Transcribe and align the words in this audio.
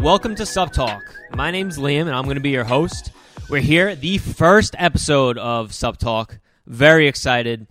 Welcome 0.00 0.34
to 0.36 0.46
Sup 0.46 0.72
Talk. 0.72 1.02
My 1.34 1.50
name's 1.50 1.76
Liam, 1.76 2.06
and 2.06 2.14
I'm 2.14 2.24
going 2.24 2.36
to 2.36 2.40
be 2.40 2.48
your 2.48 2.64
host. 2.64 3.12
We're 3.50 3.60
here, 3.60 3.94
the 3.94 4.16
first 4.16 4.74
episode 4.78 5.36
of 5.36 5.74
Sup 5.74 5.98
Talk. 5.98 6.38
Very 6.66 7.06
excited. 7.06 7.66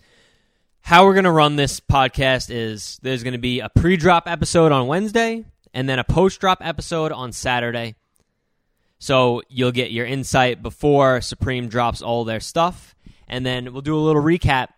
How 0.80 1.04
we're 1.04 1.14
going 1.14 1.24
to 1.24 1.32
run 1.32 1.56
this 1.56 1.80
podcast 1.80 2.46
is 2.48 3.00
there's 3.02 3.24
going 3.24 3.32
to 3.32 3.40
be 3.40 3.58
a 3.58 3.68
pre 3.68 3.96
drop 3.96 4.28
episode 4.28 4.70
on 4.70 4.86
Wednesday 4.86 5.44
and 5.74 5.88
then 5.88 5.98
a 5.98 6.04
post 6.04 6.40
drop 6.40 6.58
episode 6.60 7.10
on 7.10 7.32
Saturday. 7.32 7.96
So 9.00 9.42
you'll 9.48 9.72
get 9.72 9.90
your 9.90 10.06
insight 10.06 10.62
before 10.62 11.20
Supreme 11.22 11.66
drops 11.66 12.00
all 12.00 12.24
their 12.24 12.40
stuff. 12.40 12.94
And 13.26 13.44
then 13.44 13.72
we'll 13.72 13.82
do 13.82 13.96
a 13.96 13.98
little 13.98 14.22
recap 14.22 14.68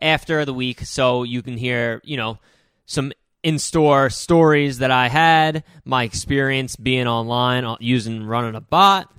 after 0.00 0.46
the 0.46 0.54
week 0.54 0.80
so 0.80 1.22
you 1.22 1.42
can 1.42 1.58
hear, 1.58 2.00
you 2.02 2.16
know, 2.16 2.38
some 2.86 3.12
in 3.44 3.58
store 3.58 4.08
stories 4.08 4.78
that 4.78 4.90
I 4.90 5.08
had, 5.08 5.64
my 5.84 6.02
experience 6.02 6.76
being 6.76 7.06
online 7.06 7.64
uh, 7.64 7.76
using 7.78 8.24
running 8.24 8.54
a 8.54 8.60
bot, 8.60 9.12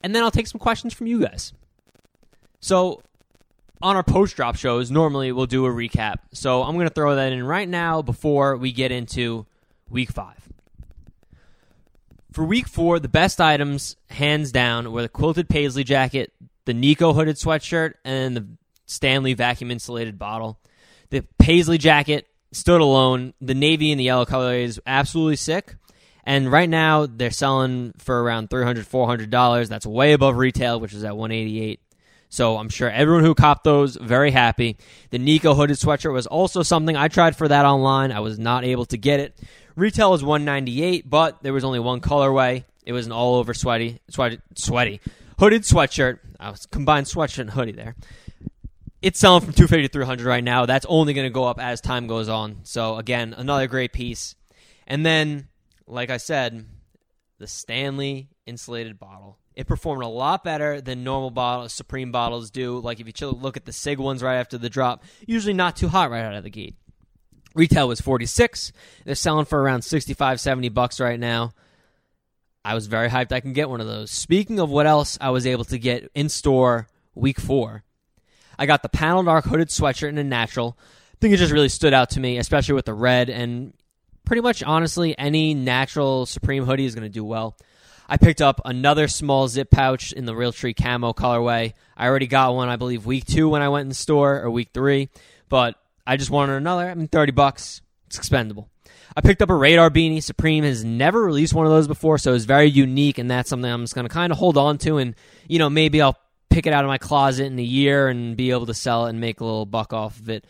and 0.00 0.14
then 0.14 0.22
I'll 0.22 0.30
take 0.30 0.46
some 0.46 0.60
questions 0.60 0.94
from 0.94 1.08
you 1.08 1.20
guys. 1.20 1.52
So, 2.60 3.02
on 3.82 3.96
our 3.96 4.04
post 4.04 4.36
drop 4.36 4.54
shows, 4.54 4.92
normally 4.92 5.32
we'll 5.32 5.46
do 5.46 5.66
a 5.66 5.70
recap. 5.70 6.18
So, 6.32 6.62
I'm 6.62 6.76
going 6.76 6.86
to 6.86 6.94
throw 6.94 7.16
that 7.16 7.32
in 7.32 7.44
right 7.44 7.68
now 7.68 8.00
before 8.00 8.56
we 8.56 8.70
get 8.70 8.92
into 8.92 9.44
week 9.90 10.12
five. 10.12 10.38
For 12.30 12.44
week 12.44 12.68
four, 12.68 13.00
the 13.00 13.08
best 13.08 13.40
items, 13.40 13.96
hands 14.08 14.52
down, 14.52 14.92
were 14.92 15.02
the 15.02 15.08
quilted 15.08 15.48
paisley 15.48 15.82
jacket, 15.82 16.32
the 16.64 16.74
Nico 16.74 17.12
hooded 17.12 17.36
sweatshirt, 17.36 17.94
and 18.04 18.36
the 18.36 18.46
Stanley 18.86 19.34
vacuum 19.34 19.72
insulated 19.72 20.16
bottle. 20.16 20.60
The 21.10 21.26
paisley 21.38 21.76
jacket 21.76 22.28
stood 22.52 22.80
alone. 22.80 23.34
The 23.40 23.54
navy 23.54 23.90
and 23.90 23.98
the 23.98 24.04
yellow 24.04 24.24
color 24.24 24.54
is 24.54 24.80
absolutely 24.86 25.36
sick. 25.36 25.76
And 26.24 26.52
right 26.52 26.68
now 26.68 27.06
they're 27.06 27.30
selling 27.30 27.94
for 27.98 28.22
around 28.22 28.50
$300, 28.50 28.86
$400. 28.86 29.68
That's 29.68 29.86
way 29.86 30.12
above 30.12 30.36
retail, 30.36 30.78
which 30.78 30.94
is 30.94 31.04
at 31.04 31.16
188 31.16 31.80
so 32.32 32.56
I'm 32.56 32.70
sure 32.70 32.88
everyone 32.88 33.24
who 33.24 33.34
copped 33.34 33.62
those 33.62 33.94
very 33.94 34.30
happy. 34.30 34.78
The 35.10 35.18
Nico 35.18 35.52
hooded 35.52 35.76
sweatshirt 35.76 36.14
was 36.14 36.26
also 36.26 36.62
something 36.62 36.96
I 36.96 37.08
tried 37.08 37.36
for 37.36 37.46
that 37.46 37.66
online. 37.66 38.10
I 38.10 38.20
was 38.20 38.38
not 38.38 38.64
able 38.64 38.86
to 38.86 38.96
get 38.96 39.20
it. 39.20 39.38
Retail 39.76 40.10
was 40.10 40.24
198, 40.24 41.10
but 41.10 41.42
there 41.42 41.52
was 41.52 41.62
only 41.62 41.78
one 41.78 42.00
colorway. 42.00 42.64
It 42.86 42.94
was 42.94 43.04
an 43.04 43.12
all 43.12 43.34
over 43.34 43.52
sweaty, 43.52 44.00
sweaty, 44.08 44.40
sweaty 44.54 45.02
hooded 45.38 45.62
sweatshirt. 45.62 46.20
I 46.40 46.50
was 46.50 46.64
combined 46.64 47.06
sweatshirt 47.06 47.40
and 47.40 47.50
hoodie 47.50 47.72
there. 47.72 47.96
It's 49.02 49.18
selling 49.18 49.40
from 49.40 49.52
250 49.52 49.88
to 49.88 49.92
300 49.92 50.24
right 50.24 50.44
now. 50.44 50.64
That's 50.64 50.86
only 50.88 51.12
going 51.12 51.26
to 51.26 51.34
go 51.34 51.44
up 51.44 51.60
as 51.60 51.80
time 51.80 52.06
goes 52.06 52.28
on. 52.28 52.60
So 52.62 52.96
again, 52.96 53.34
another 53.36 53.66
great 53.66 53.92
piece. 53.92 54.36
And 54.86 55.04
then, 55.04 55.48
like 55.88 56.08
I 56.08 56.18
said, 56.18 56.64
the 57.38 57.48
Stanley 57.48 58.28
insulated 58.46 59.00
bottle. 59.00 59.38
It 59.54 59.66
performed 59.66 60.04
a 60.04 60.08
lot 60.08 60.44
better 60.44 60.80
than 60.80 61.04
normal 61.04 61.30
bottles, 61.30 61.72
Supreme 61.72 62.12
bottles 62.12 62.50
do. 62.50 62.78
Like 62.78 63.00
if 63.00 63.20
you 63.20 63.30
look 63.30 63.56
at 63.56 63.64
the 63.64 63.72
SIGG 63.72 63.98
ones 63.98 64.22
right 64.22 64.38
after 64.38 64.56
the 64.56 64.70
drop, 64.70 65.02
usually 65.26 65.52
not 65.52 65.76
too 65.76 65.88
hot 65.88 66.10
right 66.10 66.24
out 66.24 66.34
of 66.34 66.44
the 66.44 66.50
gate. 66.50 66.76
Retail 67.54 67.88
was 67.88 68.00
46. 68.00 68.72
They're 69.04 69.14
selling 69.14 69.44
for 69.44 69.60
around 69.60 69.82
65, 69.82 70.40
70 70.40 70.68
bucks 70.70 71.00
right 71.00 71.20
now. 71.20 71.52
I 72.64 72.74
was 72.74 72.86
very 72.86 73.08
hyped 73.08 73.32
I 73.32 73.40
can 73.40 73.52
get 73.52 73.68
one 73.68 73.80
of 73.80 73.88
those. 73.88 74.10
Speaking 74.10 74.60
of 74.60 74.70
what 74.70 74.86
else 74.86 75.18
I 75.20 75.30
was 75.30 75.46
able 75.46 75.64
to 75.64 75.78
get 75.78 76.10
in 76.14 76.28
store 76.28 76.86
week 77.14 77.40
four, 77.40 77.82
I 78.58 78.66
got 78.66 78.82
the 78.82 78.88
panel 78.88 79.22
dark 79.22 79.44
hooded 79.44 79.68
sweatshirt 79.68 80.08
in 80.08 80.18
a 80.18 80.24
natural. 80.24 80.78
I 80.80 81.16
think 81.20 81.34
it 81.34 81.38
just 81.38 81.52
really 81.52 81.68
stood 81.68 81.94
out 81.94 82.10
to 82.10 82.20
me, 82.20 82.38
especially 82.38 82.74
with 82.74 82.84
the 82.84 82.94
red. 82.94 83.30
And 83.30 83.74
pretty 84.24 84.42
much, 84.42 84.62
honestly, 84.62 85.16
any 85.18 85.54
natural 85.54 86.26
Supreme 86.26 86.64
hoodie 86.64 86.84
is 86.84 86.94
going 86.94 87.06
to 87.06 87.12
do 87.12 87.24
well. 87.24 87.56
I 88.08 88.16
picked 88.16 88.42
up 88.42 88.60
another 88.64 89.08
small 89.08 89.48
zip 89.48 89.70
pouch 89.70 90.12
in 90.12 90.26
the 90.26 90.32
Realtree 90.32 90.76
camo 90.76 91.12
colorway. 91.12 91.72
I 91.96 92.06
already 92.06 92.26
got 92.26 92.54
one, 92.54 92.68
I 92.68 92.76
believe, 92.76 93.06
week 93.06 93.24
two 93.24 93.48
when 93.48 93.62
I 93.62 93.68
went 93.68 93.82
in 93.82 93.88
the 93.88 93.94
store, 93.94 94.42
or 94.42 94.50
week 94.50 94.70
three. 94.74 95.08
But 95.48 95.76
I 96.06 96.16
just 96.16 96.30
wanted 96.30 96.54
another. 96.54 96.90
I 96.90 96.94
mean, 96.94 97.08
30 97.08 97.32
bucks. 97.32 97.80
It's 98.08 98.18
expendable. 98.18 98.68
I 99.16 99.20
picked 99.20 99.42
up 99.42 99.50
a 99.50 99.54
radar 99.54 99.90
beanie. 99.90 100.22
Supreme 100.22 100.64
has 100.64 100.84
never 100.84 101.22
released 101.22 101.54
one 101.54 101.66
of 101.66 101.72
those 101.72 101.86
before, 101.86 102.18
so 102.18 102.34
it's 102.34 102.44
very 102.44 102.68
unique, 102.68 103.18
and 103.18 103.30
that's 103.30 103.48
something 103.48 103.70
I'm 103.70 103.82
just 103.82 103.94
going 103.94 104.06
to 104.06 104.12
kind 104.12 104.32
of 104.32 104.38
hold 104.38 104.56
on 104.56 104.78
to. 104.78 104.98
And, 104.98 105.14
you 105.48 105.58
know, 105.58 105.70
maybe 105.70 106.00
I'll 106.00 106.18
pick 106.52 106.66
it 106.66 106.72
out 106.72 106.84
of 106.84 106.88
my 106.88 106.98
closet 106.98 107.46
in 107.46 107.58
a 107.58 107.62
year 107.62 108.08
and 108.08 108.36
be 108.36 108.50
able 108.50 108.66
to 108.66 108.74
sell 108.74 109.06
it 109.06 109.10
and 109.10 109.20
make 109.20 109.40
a 109.40 109.44
little 109.44 109.66
buck 109.66 109.92
off 109.92 110.18
of 110.20 110.28
it. 110.28 110.44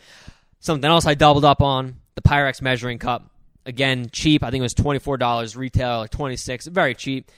Something 0.59 0.91
else 0.91 1.07
I 1.07 1.15
doubled 1.15 1.45
up 1.45 1.63
on 1.63 1.97
the 2.15 2.23
Pyrex 2.23 2.61
measuring 2.61 2.99
cup. 2.99 3.31
Again, 3.65 4.09
cheap. 4.11 4.43
I 4.43 4.51
think 4.51 4.61
it 4.61 4.63
was 4.63 4.75
twenty 4.75 4.99
four 4.99 5.17
dollars 5.17 5.57
retail, 5.57 5.99
like 5.99 6.11
twenty 6.11 6.37
six. 6.37 6.67
Very 6.67 6.95
cheap. 6.95 7.31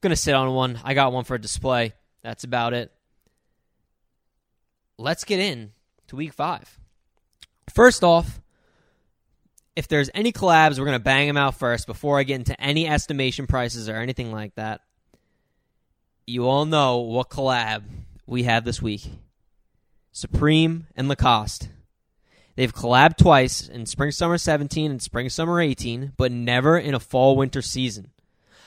Gonna 0.00 0.16
sit 0.16 0.34
on 0.34 0.54
one. 0.54 0.78
I 0.84 0.94
got 0.94 1.12
one 1.12 1.24
for 1.24 1.34
a 1.34 1.40
display. 1.40 1.92
That's 2.22 2.44
about 2.44 2.72
it. 2.72 2.92
Let's 4.96 5.24
get 5.24 5.40
in 5.40 5.72
to 6.08 6.16
week 6.16 6.32
five. 6.32 6.78
First 7.74 8.04
off, 8.04 8.40
if 9.74 9.88
there's 9.88 10.10
any 10.14 10.32
collabs, 10.32 10.78
we're 10.78 10.84
gonna 10.84 11.00
bang 11.00 11.26
them 11.26 11.36
out 11.36 11.56
first 11.56 11.88
before 11.88 12.18
I 12.18 12.22
get 12.22 12.36
into 12.36 12.60
any 12.60 12.88
estimation 12.88 13.48
prices 13.48 13.88
or 13.88 13.96
anything 13.96 14.30
like 14.30 14.54
that 14.54 14.82
you 16.28 16.46
all 16.46 16.66
know 16.66 16.98
what 16.98 17.30
collab 17.30 17.84
we 18.26 18.42
have 18.42 18.64
this 18.64 18.82
week 18.82 19.10
Supreme 20.12 20.86
and 20.94 21.08
Lacoste. 21.08 21.70
They've 22.54 22.74
collabed 22.74 23.16
twice 23.16 23.68
in 23.68 23.86
spring 23.86 24.10
summer 24.10 24.36
17 24.36 24.90
and 24.90 25.00
spring 25.00 25.28
summer 25.30 25.60
18, 25.60 26.12
but 26.16 26.32
never 26.32 26.76
in 26.76 26.94
a 26.94 27.00
fall 27.00 27.36
winter 27.36 27.62
season. 27.62 28.10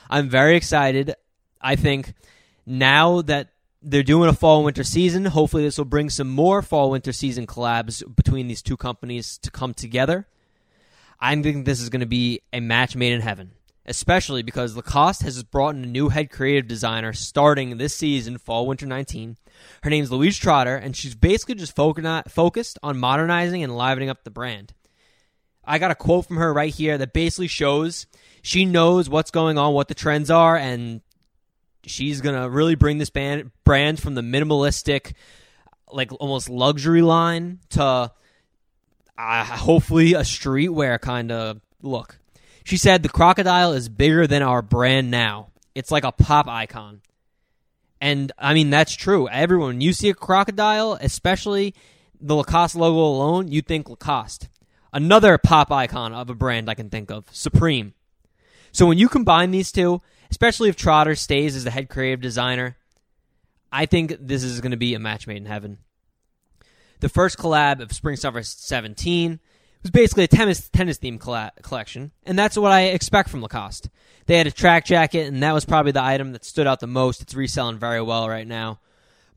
I'm 0.08 0.28
very 0.28 0.56
excited. 0.56 1.14
I 1.60 1.76
think 1.76 2.14
now 2.64 3.20
that 3.22 3.48
they're 3.82 4.02
doing 4.02 4.30
a 4.30 4.32
fall 4.32 4.64
winter 4.64 4.82
season, 4.82 5.26
hopefully 5.26 5.62
this 5.62 5.78
will 5.78 5.84
bring 5.84 6.10
some 6.10 6.30
more 6.30 6.62
fall 6.62 6.90
winter 6.90 7.12
season 7.12 7.46
collabs 7.46 8.02
between 8.16 8.48
these 8.48 8.62
two 8.62 8.76
companies 8.76 9.38
to 9.38 9.50
come 9.50 9.74
together. 9.74 10.26
I 11.20 11.40
think 11.40 11.66
this 11.66 11.80
is 11.80 11.90
going 11.90 12.00
to 12.00 12.06
be 12.06 12.40
a 12.52 12.60
match 12.60 12.96
made 12.96 13.12
in 13.12 13.20
heaven 13.20 13.52
especially 13.86 14.42
because 14.42 14.76
Lacoste 14.76 15.22
has 15.22 15.42
brought 15.42 15.74
in 15.74 15.84
a 15.84 15.86
new 15.86 16.08
head 16.08 16.30
creative 16.30 16.68
designer 16.68 17.12
starting 17.12 17.76
this 17.76 17.94
season, 17.94 18.38
fall 18.38 18.66
winter 18.66 18.86
19. 18.86 19.36
Her 19.82 19.90
name's 19.90 20.12
Louise 20.12 20.38
Trotter, 20.38 20.76
and 20.76 20.96
she's 20.96 21.14
basically 21.14 21.56
just 21.56 21.74
focused 21.74 22.78
on 22.82 22.98
modernizing 22.98 23.62
and 23.62 23.76
livening 23.76 24.08
up 24.08 24.24
the 24.24 24.30
brand. 24.30 24.72
I 25.64 25.78
got 25.78 25.90
a 25.90 25.96
quote 25.96 26.26
from 26.26 26.36
her 26.36 26.52
right 26.52 26.74
here 26.74 26.98
that 26.98 27.12
basically 27.12 27.46
shows 27.46 28.06
she 28.42 28.64
knows 28.64 29.08
what's 29.08 29.30
going 29.30 29.58
on, 29.58 29.74
what 29.74 29.88
the 29.88 29.94
trends 29.94 30.30
are, 30.30 30.56
and 30.56 31.00
she's 31.84 32.20
going 32.20 32.40
to 32.40 32.48
really 32.48 32.74
bring 32.74 32.98
this 32.98 33.10
band, 33.10 33.50
brand 33.64 34.00
from 34.00 34.14
the 34.14 34.22
minimalistic, 34.22 35.14
like 35.92 36.10
almost 36.20 36.48
luxury 36.48 37.02
line 37.02 37.60
to 37.70 38.10
uh, 39.18 39.44
hopefully 39.44 40.14
a 40.14 40.20
streetwear 40.20 41.00
kind 41.00 41.30
of 41.30 41.60
look. 41.80 42.18
She 42.64 42.76
said 42.76 43.02
the 43.02 43.08
crocodile 43.08 43.72
is 43.72 43.88
bigger 43.88 44.26
than 44.26 44.42
our 44.42 44.62
brand 44.62 45.10
now. 45.10 45.50
It's 45.74 45.90
like 45.90 46.04
a 46.04 46.12
pop 46.12 46.48
icon. 46.48 47.00
And 48.00 48.32
I 48.38 48.54
mean 48.54 48.70
that's 48.70 48.94
true. 48.94 49.28
Everyone, 49.28 49.80
you 49.80 49.92
see 49.92 50.08
a 50.08 50.14
crocodile, 50.14 50.98
especially 51.00 51.74
the 52.20 52.34
Lacoste 52.34 52.76
logo 52.76 52.98
alone, 52.98 53.48
you 53.48 53.62
think 53.62 53.88
Lacoste. 53.88 54.48
Another 54.92 55.38
pop 55.38 55.72
icon 55.72 56.12
of 56.12 56.28
a 56.28 56.34
brand 56.34 56.68
I 56.68 56.74
can 56.74 56.90
think 56.90 57.10
of, 57.10 57.24
Supreme. 57.32 57.94
So 58.72 58.86
when 58.86 58.98
you 58.98 59.08
combine 59.08 59.50
these 59.50 59.72
two, 59.72 60.00
especially 60.30 60.68
if 60.68 60.76
Trotter 60.76 61.14
stays 61.14 61.56
as 61.56 61.64
the 61.64 61.70
head 61.70 61.88
creative 61.88 62.20
designer, 62.20 62.76
I 63.70 63.86
think 63.86 64.16
this 64.20 64.42
is 64.42 64.60
going 64.60 64.72
to 64.72 64.76
be 64.76 64.94
a 64.94 64.98
match 64.98 65.26
made 65.26 65.38
in 65.38 65.46
heaven. 65.46 65.78
The 67.00 67.08
first 67.08 67.38
collab 67.38 67.80
of 67.80 67.92
Spring 67.92 68.16
Summer 68.16 68.42
17 68.42 69.40
was 69.82 69.90
basically 69.90 70.24
a 70.24 70.28
tennis 70.28 70.68
tennis 70.68 70.98
themed 70.98 71.20
collection, 71.62 72.12
and 72.24 72.38
that's 72.38 72.56
what 72.56 72.72
I 72.72 72.82
expect 72.86 73.28
from 73.28 73.42
Lacoste. 73.42 73.88
They 74.26 74.38
had 74.38 74.46
a 74.46 74.52
track 74.52 74.84
jacket, 74.86 75.26
and 75.26 75.42
that 75.42 75.52
was 75.52 75.64
probably 75.64 75.92
the 75.92 76.04
item 76.04 76.32
that 76.32 76.44
stood 76.44 76.66
out 76.66 76.80
the 76.80 76.86
most. 76.86 77.22
It's 77.22 77.34
reselling 77.34 77.78
very 77.78 78.00
well 78.00 78.28
right 78.28 78.46
now, 78.46 78.80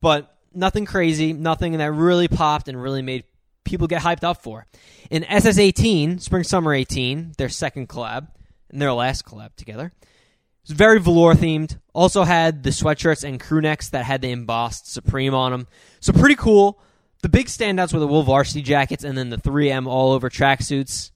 but 0.02 0.36
nothing 0.54 0.86
crazy, 0.86 1.34
nothing 1.34 1.78
that 1.78 1.92
really 1.92 2.28
popped 2.28 2.68
and 2.68 2.82
really 2.82 3.02
made 3.02 3.24
people 3.64 3.88
get 3.88 4.02
hyped 4.02 4.24
up 4.24 4.44
for. 4.44 4.68
In 5.10 5.24
SS18, 5.24 6.22
Spring 6.22 6.44
Summer 6.44 6.74
18, 6.74 7.34
their 7.38 7.50
second 7.50 7.90
collab 7.90 8.28
and 8.70 8.82
their 8.82 8.94
last 8.94 9.26
collab 9.26 9.56
together, 9.56 9.92
it 10.02 10.70
was 10.70 10.78
very 10.78 11.00
velour 11.00 11.34
themed. 11.34 11.78
Also 11.94 12.24
had 12.24 12.64
the 12.64 12.70
sweatshirts 12.70 13.24
and 13.24 13.40
crew 13.40 13.62
necks 13.62 13.90
that 13.90 14.06
had 14.06 14.22
the 14.22 14.32
embossed 14.32 14.92
Supreme 14.92 15.34
on 15.34 15.52
them, 15.52 15.68
so 16.00 16.14
pretty 16.14 16.36
cool. 16.36 16.80
The 17.22 17.30
big 17.30 17.48
standouts 17.48 17.94
were 17.94 18.00
the 18.00 18.08
wool 18.08 18.24
varsity 18.24 18.62
jackets 18.62 19.04
and 19.04 19.18
then 19.18 19.30
the 19.30 19.38
3M 19.38 19.88
all 19.88 20.12
over 20.12 20.30
tracksuits. 20.30 21.12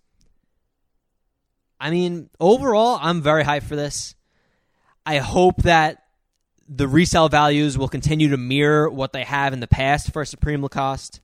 I 1.80 1.92
mean, 1.92 2.30
overall, 2.40 3.00
I'm 3.02 3.22
very 3.22 3.44
hyped 3.44 3.64
for 3.64 3.76
this. 3.76 4.16
I 5.06 5.18
hope 5.18 5.64
that 5.64 6.04
the 6.68 6.88
resale 6.88 7.30
values 7.30 7.78
will 7.78 7.88
continue 7.88 8.30
to 8.30 8.38
mirror 8.38 8.90
what 8.90 9.14
they 9.14 9.24
have 9.24 9.54
in 9.54 9.60
the 9.60 9.68
past 9.68 10.14
for 10.14 10.24
Supreme 10.26 10.62
Lacoste. 10.62 11.22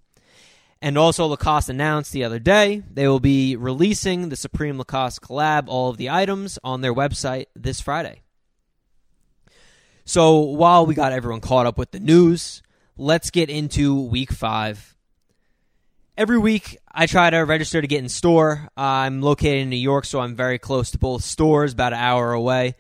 And 0.82 0.98
also, 0.98 1.26
Lacoste 1.26 1.70
announced 1.70 2.12
the 2.12 2.24
other 2.24 2.40
day 2.40 2.84
they 2.92 3.08
will 3.08 3.20
be 3.20 3.56
releasing 3.56 4.30
the 4.30 4.36
Supreme 4.36 4.78
Lacoste 4.78 5.22
collab, 5.22 5.66
all 5.68 5.90
of 5.90 5.98
the 5.98 6.10
items, 6.10 6.60
on 6.64 6.82
their 6.82 6.94
website 6.94 7.46
this 7.56 7.82
Friday. 7.82 8.22
So, 10.04 10.40
while 10.40 10.86
we 10.86 10.94
got 10.94 11.12
everyone 11.12 11.42
caught 11.42 11.66
up 11.66 11.78
with 11.78 11.92
the 11.92 12.00
news, 12.00 12.62
let's 12.98 13.30
get 13.30 13.50
into 13.50 14.02
week 14.02 14.32
five. 14.32 14.96
Every 16.18 16.38
week, 16.38 16.78
I 16.90 17.08
try 17.08 17.30
to 17.30 17.40
register 17.40 17.82
to 17.82 17.88
get 17.88 18.00
in 18.00 18.08
store. 18.08 18.70
I'm 18.78 19.22
located 19.22 19.64
in 19.64 19.70
New 19.70 19.76
York, 19.76 20.06
so 20.06 20.22
I'm 20.22 20.36
very 20.36 20.58
close 20.58 20.92
to 20.92 20.98
both 20.98 21.24
stores, 21.24 21.74
about 21.74 21.92
an 21.92 22.00
hour 22.00 22.32
away. 22.32 22.76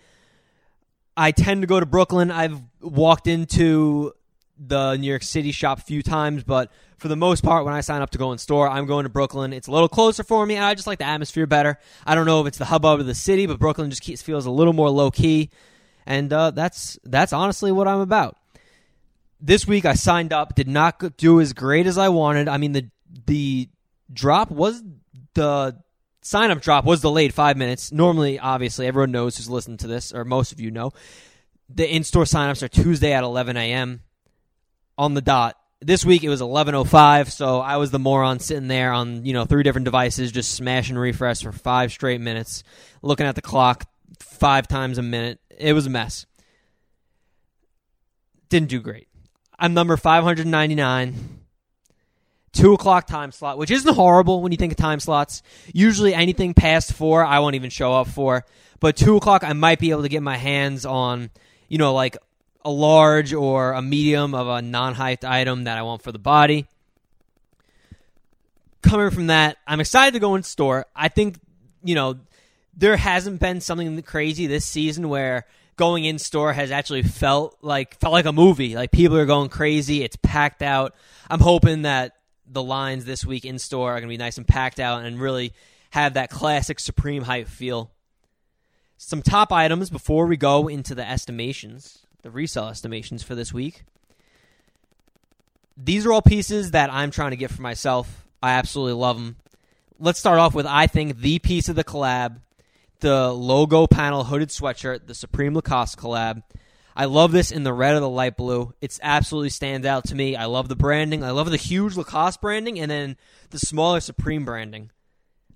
I 1.18 1.32
tend 1.32 1.62
to 1.62 1.68
go 1.68 1.80
to 1.80 1.86
Brooklyn. 1.86 2.32
I've 2.32 2.62
walked 2.82 3.28
into 3.28 4.14
the 4.58 4.96
New 4.96 5.08
York 5.08 5.24
City 5.24 5.52
shop 5.52 5.80
a 5.80 5.82
few 5.82 6.02
times, 6.02 6.46
but 6.46 6.72
for 6.98 7.10
the 7.10 7.18
most 7.18 7.44
part, 7.44 7.66
when 7.66 7.74
I 7.74 7.82
sign 7.82 8.02
up 8.02 8.12
to 8.12 8.18
go 8.18 8.32
in 8.32 8.38
store, 8.38 8.70
I'm 8.70 8.86
going 8.86 9.04
to 9.04 9.10
Brooklyn. 9.10 9.52
It's 9.52 9.68
a 9.68 9.72
little 9.72 9.90
closer 9.90 10.24
for 10.24 10.46
me, 10.46 10.56
and 10.56 10.64
I 10.64 10.74
just 10.74 10.88
like 10.88 11.00
the 11.00 11.06
atmosphere 11.06 11.46
better. 11.46 11.78
I 12.06 12.16
don't 12.16 12.26
know 12.26 12.40
if 12.40 12.48
it's 12.48 12.58
the 12.58 12.66
hubbub 12.66 13.02
of 13.02 13.06
the 13.06 13.16
city, 13.16 13.48
but 13.48 13.60
Brooklyn 13.60 13.90
just 13.90 14.02
keeps, 14.02 14.22
feels 14.22 14.46
a 14.46 14.52
little 14.52 14.72
more 14.72 14.90
low 14.90 15.12
key, 15.12 15.50
and 16.06 16.32
uh, 16.32 16.52
that's 16.52 16.98
that's 17.04 17.34
honestly 17.34 17.74
what 17.74 17.88
I'm 17.88 18.00
about. 18.00 18.38
This 19.46 19.68
week, 19.68 19.86
I 19.86 19.94
signed 19.94 20.34
up, 20.34 20.56
did 20.56 20.68
not 20.68 21.18
do 21.18 21.40
as 21.40 21.54
great 21.54 21.86
as 21.86 22.00
I 22.00 22.10
wanted. 22.10 22.48
I 22.48 22.58
mean, 22.58 22.72
the 22.72 22.90
the 23.28 23.70
drop 24.12 24.50
was 24.50 24.82
the 25.36 25.78
sign 26.24 26.50
up 26.50 26.62
drop 26.62 26.84
was 26.84 27.02
delayed 27.02 27.34
five 27.34 27.56
minutes. 27.56 27.92
Normally, 27.92 28.40
obviously, 28.40 28.88
everyone 28.88 29.12
knows 29.12 29.38
who's 29.38 29.50
listening 29.50 29.78
to 29.78 29.88
this, 29.88 30.14
or 30.14 30.26
most 30.26 30.52
of 30.52 30.60
you 30.60 30.72
know, 30.72 30.94
the 31.70 31.88
in 31.88 32.04
store 32.04 32.24
signups 32.24 32.64
are 32.64 32.68
Tuesday 32.68 33.14
at 33.14 33.24
11 33.24 33.56
a.m. 33.56 34.02
on 34.98 35.14
the 35.14 35.22
dot 35.22 35.56
this 35.86 36.04
week 36.04 36.24
it 36.24 36.30
was 36.30 36.42
11:05, 36.42 37.32
so 37.32 37.60
I 37.60 37.78
was 37.78 37.92
the 37.92 38.00
moron 38.00 38.40
sitting 38.40 38.68
there 38.68 38.92
on 38.92 39.24
you 39.26 39.34
know 39.34 39.46
three 39.46 39.62
different 39.62 39.86
devices, 39.86 40.32
just 40.32 40.54
smashing 40.54 40.98
refresh 40.98 41.44
for 41.44 41.52
five 41.52 41.92
straight 41.92 42.22
minutes, 42.22 42.64
looking 43.04 43.28
at 43.28 43.36
the 43.36 43.42
clock 43.42 43.86
five 44.20 44.68
times 44.68 44.98
a 44.98 45.04
minute. 45.04 45.40
It 45.56 45.74
was 45.74 45.86
a 45.86 45.90
mess. 45.90 46.26
Didn't 48.50 48.70
do 48.70 48.82
great. 48.82 49.08
I'm 49.58 49.74
number 49.74 49.98
599. 49.98 51.40
Two 52.52 52.74
o'clock 52.74 53.06
time 53.06 53.32
slot, 53.32 53.58
which 53.58 53.72
isn't 53.72 53.96
horrible 53.96 54.42
when 54.42 54.52
you 54.52 54.58
think 54.58 54.72
of 54.72 54.78
time 54.78 55.00
slots. 55.00 55.44
Usually 55.74 56.14
anything 56.14 56.54
past 56.54 56.94
four, 56.94 57.24
I 57.24 57.40
won't 57.40 57.56
even 57.56 57.70
show 57.70 57.94
up 57.94 58.08
for. 58.08 58.46
But 58.80 58.96
two 58.96 59.18
o'clock, 59.18 59.44
I 59.44 59.54
might 59.54 59.80
be 59.80 59.92
able 59.92 60.04
to 60.04 60.10
get 60.10 60.24
my 60.24 60.38
hands 60.38 60.86
on, 60.86 61.32
you 61.68 61.78
know, 61.78 61.94
like 61.94 62.18
a 62.64 62.70
large 62.70 63.34
or 63.34 63.74
a 63.74 63.82
medium 63.82 64.34
of 64.34 64.48
a 64.48 64.62
non-hyped 64.62 65.28
item 65.28 65.66
that 65.66 65.78
I 65.78 65.82
want 65.82 66.02
for 66.02 66.12
the 66.12 66.20
body. 66.20 66.66
Coming 68.82 69.10
from 69.12 69.28
that, 69.28 69.58
I'm 69.68 69.80
excited 69.80 70.14
to 70.14 70.20
go 70.20 70.36
in 70.36 70.44
store. 70.44 70.86
I 70.96 71.10
think, 71.10 71.38
you 71.84 71.96
know, 71.96 72.20
there 72.76 72.96
hasn't 72.98 73.40
been 73.40 73.62
something 73.62 74.02
crazy 74.04 74.48
this 74.48 74.66
season 74.66 75.10
where 75.10 75.46
going 75.76 76.06
in 76.06 76.20
store 76.20 76.54
has 76.54 76.72
actually 76.72 77.04
felt 77.04 77.58
like 77.62 78.00
felt 78.00 78.14
like 78.14 78.26
a 78.26 78.34
movie. 78.34 78.76
Like 78.76 78.92
people 78.92 79.18
are 79.18 79.26
going 79.26 79.50
crazy. 79.50 80.04
It's 80.04 80.18
packed 80.18 80.62
out. 80.62 80.96
I'm 81.30 81.40
hoping 81.40 81.84
that 81.84 82.16
the 82.48 82.64
lines 82.64 83.06
this 83.06 83.26
week 83.26 83.46
in 83.46 83.60
store 83.60 83.92
are 83.92 84.00
going 84.00 84.10
to 84.10 84.14
be 84.14 84.18
nice 84.18 84.38
and 84.38 84.48
packed 84.48 84.80
out 84.80 85.04
and 85.04 85.20
really 85.20 85.54
have 85.92 86.14
that 86.14 86.30
classic 86.30 86.80
Supreme 86.80 87.24
hype 87.24 87.48
feel. 87.48 87.92
Some 88.98 89.22
top 89.22 89.52
items 89.52 89.90
before 89.90 90.26
we 90.26 90.38
go 90.38 90.68
into 90.68 90.96
the 90.96 91.08
estimations 91.08 92.06
the 92.26 92.32
resale 92.32 92.70
estimations 92.70 93.22
for 93.22 93.36
this 93.36 93.54
week. 93.54 93.84
These 95.78 96.08
are 96.08 96.12
all 96.12 96.24
pieces 96.24 96.72
that 96.72 96.92
I'm 96.92 97.12
trying 97.12 97.32
to 97.32 97.38
get 97.38 97.52
for 97.52 97.62
myself. 97.62 98.26
I 98.42 98.54
absolutely 98.54 98.94
love 98.94 99.18
them. 99.18 99.36
Let's 100.00 100.18
start 100.18 100.40
off 100.40 100.56
with 100.56 100.66
I 100.66 100.88
think 100.88 101.20
the 101.20 101.38
piece 101.38 101.70
of 101.70 101.76
the 101.76 101.84
collab, 101.84 102.38
the 103.00 103.32
logo 103.32 103.88
panel 103.88 104.24
hooded 104.24 104.50
sweatshirt, 104.50 105.08
the 105.08 105.16
Supreme 105.16 105.54
Lacoste 105.54 105.98
collab. 105.98 106.44
I 106.96 107.06
love 107.06 107.32
this 107.32 107.52
in 107.52 107.64
the 107.64 107.74
red 107.74 107.96
or 107.96 108.00
the 108.00 108.10
light 108.10 108.38
blue. 108.38 108.74
It's 108.80 109.00
absolutely 109.04 109.50
stands 109.50 109.86
out 109.86 110.06
to 110.06 110.16
me. 110.16 110.36
I 110.36 110.46
love 110.46 110.70
the 110.70 110.78
branding. 110.78 111.24
I 111.24 111.32
love 111.32 111.52
the 111.52 111.58
huge 111.58 111.98
Lacoste 111.98 112.40
branding 112.40 112.80
and 112.80 112.90
then 112.90 113.18
the 113.50 113.60
smaller 113.60 114.00
Supreme 114.00 114.46
branding. 114.46 114.92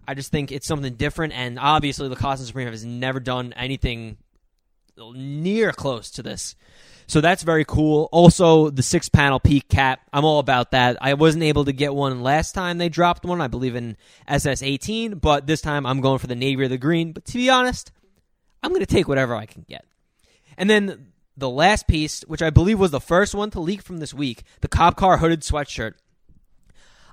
I 0.08 0.16
just 0.16 0.32
think 0.32 0.52
it's 0.52 0.68
something 0.68 0.96
different, 0.96 1.34
and 1.34 1.60
obviously 1.60 2.10
Lacoste 2.10 2.40
and 2.40 2.48
Supreme 2.48 2.68
has 2.68 2.84
never 2.84 3.20
done 3.20 3.54
anything 3.54 4.18
near 4.98 5.72
close 5.72 6.10
to 6.12 6.24
this. 6.24 6.56
So 7.10 7.22
that's 7.22 7.42
very 7.42 7.66
cool. 7.66 8.08
Also, 8.12 8.70
the 8.70 8.84
six 8.84 9.10
panel 9.10 9.40
peak 9.40 9.68
cap. 9.68 10.00
I'm 10.14 10.26
all 10.26 10.38
about 10.38 10.72
that. 10.72 10.96
I 11.02 11.16
wasn't 11.16 11.44
able 11.44 11.66
to 11.66 11.72
get 11.72 11.96
one 11.96 12.22
last 12.22 12.54
time 12.54 12.78
they 12.78 12.88
dropped 12.88 13.26
one, 13.26 13.42
I 13.42 13.48
believe 13.48 13.76
in 13.76 13.98
SS18, 14.30 15.20
but 15.20 15.48
this 15.48 15.60
time 15.60 15.88
I'm 15.88 16.02
going 16.02 16.20
for 16.20 16.28
the 16.28 16.36
navy 16.36 16.66
or 16.66 16.68
the 16.68 16.78
green. 16.78 17.12
But 17.12 17.26
to 17.26 17.34
be 17.34 17.50
honest, 17.50 17.92
I'm 18.62 18.70
going 18.70 18.82
to 18.82 18.86
take 18.86 19.08
whatever 19.08 19.34
I 19.34 19.48
can 19.48 19.66
get. 19.68 19.86
And 20.56 20.70
then 20.70 21.08
the 21.36 21.50
last 21.50 21.88
piece, 21.88 22.22
which 22.28 22.44
I 22.44 22.52
believe 22.52 22.80
was 22.80 22.92
the 22.92 23.02
first 23.02 23.34
one 23.34 23.50
to 23.52 23.60
leak 23.60 23.82
from 23.82 23.98
this 23.98 24.14
week, 24.14 24.44
the 24.62 24.68
cop 24.68 24.96
car 24.96 25.18
hooded 25.18 25.42
sweatshirt. 25.42 25.94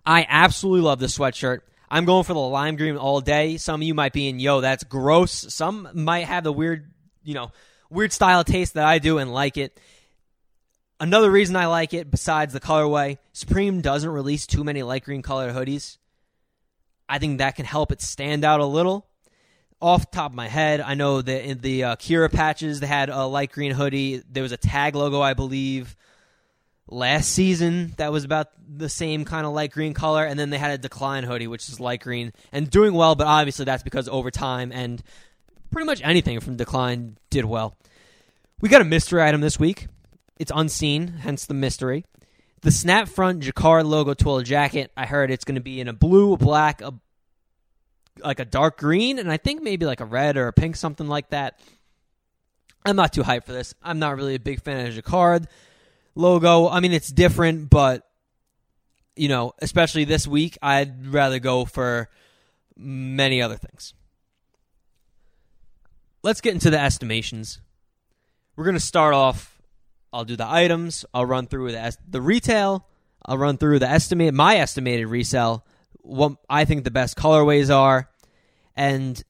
I 0.05 0.27
absolutely 0.29 0.83
love 0.83 0.99
this 0.99 1.17
sweatshirt. 1.17 1.61
I'm 1.91 2.05
going 2.05 2.25
for 2.25 2.35
the 2.35 2.39
lime 2.39 2.77
green 2.77 2.99
all 2.99 3.23
day. 3.23 3.57
Some 3.57 3.81
of 3.81 3.87
you 3.87 3.95
might 3.95 4.13
be 4.13 4.29
in, 4.29 4.41
yo, 4.41 4.61
that's 4.61 4.85
gross. 4.85 5.33
Some 5.55 5.89
might 5.95 6.27
have 6.27 6.45
the 6.45 6.53
weird, 6.53 6.93
you 7.25 7.33
know, 7.33 7.51
weird 7.91 8.13
style 8.13 8.45
taste 8.45 8.75
that 8.75 8.85
I 8.85 8.99
do 8.99 9.19
and 9.19 9.33
like 9.33 9.57
it. 9.57 9.79
Another 10.99 11.31
reason 11.31 11.57
I 11.57 11.67
like 11.67 11.93
it, 11.93 12.11
besides 12.11 12.53
the 12.53 12.61
colorway, 12.61 13.19
Supreme 13.33 13.83
doesn't 13.83 14.09
release 14.09 14.47
too 14.47 14.65
many 14.65 14.83
light 14.83 15.05
green 15.05 15.23
colored 15.23 15.55
hoodies. 15.55 15.99
I 17.09 17.19
think 17.19 17.39
that 17.39 17.57
can 17.57 17.67
help 17.67 17.93
it 17.93 18.01
stand 18.01 18.45
out 18.45 18.61
a 18.61 18.67
little. 18.67 19.07
Off 19.81 20.11
top 20.11 20.31
of 20.33 20.35
my 20.35 20.49
head, 20.49 20.81
I 20.81 20.95
know 20.95 21.21
that 21.21 21.45
in 21.45 21.59
the 21.59 21.85
uh, 21.85 21.97
Kira 21.97 22.33
patches, 22.33 22.81
they 22.81 22.87
had 22.87 23.11
a 23.11 23.27
light 23.27 23.53
green 23.53 23.73
hoodie. 23.73 24.23
There 24.29 24.43
was 24.43 24.53
a 24.53 24.57
tag 24.57 24.95
logo, 24.95 25.21
I 25.21 25.35
believe, 25.35 25.97
last 26.89 27.31
season 27.31 27.93
that 27.99 28.11
was 28.11 28.25
about 28.25 28.49
the 28.67 28.89
same 28.89 29.27
kind 29.27 29.47
of 29.47 29.53
light 29.53 29.73
green 29.73 29.93
color. 29.93 30.25
And 30.25 30.41
then 30.41 30.49
they 30.49 30.57
had 30.57 30.71
a 30.73 30.79
Decline 30.79 31.25
hoodie, 31.25 31.47
which 31.47 31.69
is 31.69 31.79
light 31.79 32.01
green 32.01 32.33
and 32.53 32.71
doing 32.71 32.95
well, 32.95 33.15
but 33.17 33.27
obviously 33.27 33.67
that's 33.67 33.83
because 33.83 34.09
over 34.09 34.31
time 34.31 34.73
and 34.73 35.03
pretty 35.71 35.87
much 35.87 36.01
anything 36.05 36.41
from 36.41 36.57
Decline 36.57 37.17
did 37.31 37.45
well. 37.45 37.77
We 38.61 38.69
got 38.69 38.81
a 38.81 38.85
mystery 38.85 39.23
item 39.23 39.41
this 39.41 39.59
week. 39.59 39.89
It's 40.39 40.53
unseen, 40.55 41.09
hence 41.09 41.47
the 41.47 41.55
mystery. 41.55 42.05
The 42.63 42.71
snap 42.71 43.09
front 43.09 43.41
Jacquard 43.41 43.87
logo 43.87 44.15
twill 44.15 44.43
jacket. 44.43 44.91
I 44.97 45.07
heard 45.07 45.31
it's 45.31 45.45
going 45.45 45.57
to 45.57 45.61
be 45.61 45.81
in 45.81 45.89
a 45.89 45.93
blue, 45.93 46.33
a 46.33 46.37
black, 46.37 46.81
a 46.81 46.95
like 48.21 48.41
a 48.41 48.45
dark 48.47 48.79
green, 48.79 49.19
and 49.19 49.31
I 49.31 49.37
think 49.37 49.63
maybe 49.63 49.85
like 49.85 50.01
a 50.01 50.07
red 50.07 50.37
or 50.37 50.49
a 50.49 50.53
pink, 50.53 50.77
something 50.77 51.07
like 51.07 51.31
that. 51.31 51.61
I'm 52.85 52.97
not 52.97 53.13
too 53.13 53.23
hyped 53.23 53.45
for 53.45 53.53
this. 53.53 53.75
I'm 53.83 53.99
not 53.99 54.17
really 54.17 54.37
a 54.37 54.41
big 54.41 54.63
fan 54.63 54.87
of 54.87 54.95
Jacquard 54.95 55.49
logo. 56.15 56.69
I 56.69 56.81
mean, 56.81 56.93
it's 56.93 57.09
different, 57.09 57.69
but 57.69 58.07
you 59.17 59.29
know, 59.29 59.53
especially 59.61 60.05
this 60.05 60.27
week, 60.27 60.57
I'd 60.63 61.07
rather 61.07 61.39
go 61.39 61.65
for 61.65 62.09
many 62.77 63.43
other 63.43 63.57
things 63.57 63.95
let's 66.27 66.41
get 66.41 66.55
into 66.55 66.71
the 66.71 66.79
estimations. 66.79 67.61
We're 68.57 68.65
going 68.65 68.75
to 68.75 68.81
start 68.81 69.15
off. 69.15 69.63
I'll 70.13 70.25
do 70.25 70.35
the 70.35 70.49
items. 70.49 71.05
I'll 71.15 71.25
run 71.25 71.47
through 71.47 71.71
the 71.71 71.97
the 72.09 72.21
retail. 72.21 72.87
I'll 73.25 73.39
run 73.39 73.59
through 73.59 73.79
the 73.79 73.89
estimate 73.89 74.35
my 74.35 74.57
estimated 74.57 75.07
resale. 75.07 75.65
What 76.03 76.37
I 76.51 76.65
think 76.65 76.85
the 76.85 76.91
best 76.91 77.17
colorways 77.17 77.75
are, 77.75 78.11
and 78.75 79.23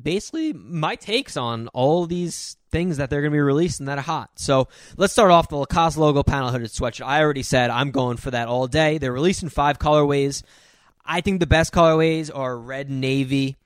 basically 0.00 0.52
my 0.52 0.96
takes 0.96 1.36
on 1.36 1.68
all 1.68 2.06
these 2.06 2.56
things 2.70 2.96
that 2.96 3.08
they're 3.08 3.20
going 3.20 3.30
to 3.30 3.36
be 3.36 3.40
releasing 3.40 3.86
that 3.86 3.98
are 3.98 4.02
hot. 4.02 4.30
So 4.36 4.68
let's 4.96 5.12
start 5.12 5.30
off 5.30 5.48
the 5.48 5.56
Lacoste 5.56 5.96
logo 5.96 6.24
panel 6.24 6.50
hooded 6.50 6.70
sweatshirt. 6.70 7.06
I 7.06 7.20
already 7.20 7.44
said 7.44 7.70
I'm 7.70 7.92
going 7.92 8.16
for 8.16 8.32
that 8.32 8.48
all 8.48 8.66
day. 8.66 8.98
They're 8.98 9.12
releasing 9.12 9.48
five 9.48 9.78
colorways. 9.78 10.42
I 11.04 11.20
think 11.20 11.38
the 11.38 11.46
best 11.46 11.72
colorways 11.72 12.30
are 12.34 12.58
red 12.58 12.90
navy. 12.90 13.58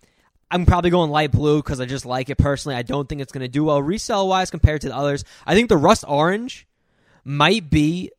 I'm 0.51 0.67
probably 0.67 0.91
going 0.91 1.11
light 1.11 1.31
blue 1.31 1.63
because 1.63 1.81
I 1.81 1.87
just 1.87 2.07
like 2.07 2.31
it 2.31 2.39
personally. 2.39 2.77
I 2.77 2.83
don't 2.83 3.09
think 3.09 3.21
it's 3.21 3.33
going 3.33 3.43
to 3.43 3.49
do 3.49 3.65
well 3.65 3.83
resale 3.83 4.29
wise 4.29 4.51
compared 4.51 4.81
to 4.83 4.89
the 4.89 4.97
others. 4.97 5.25
I 5.47 5.55
think 5.55 5.69
the 5.69 5.77
rust 5.77 6.05
orange 6.07 6.67
might 7.25 7.69
be 7.69 8.11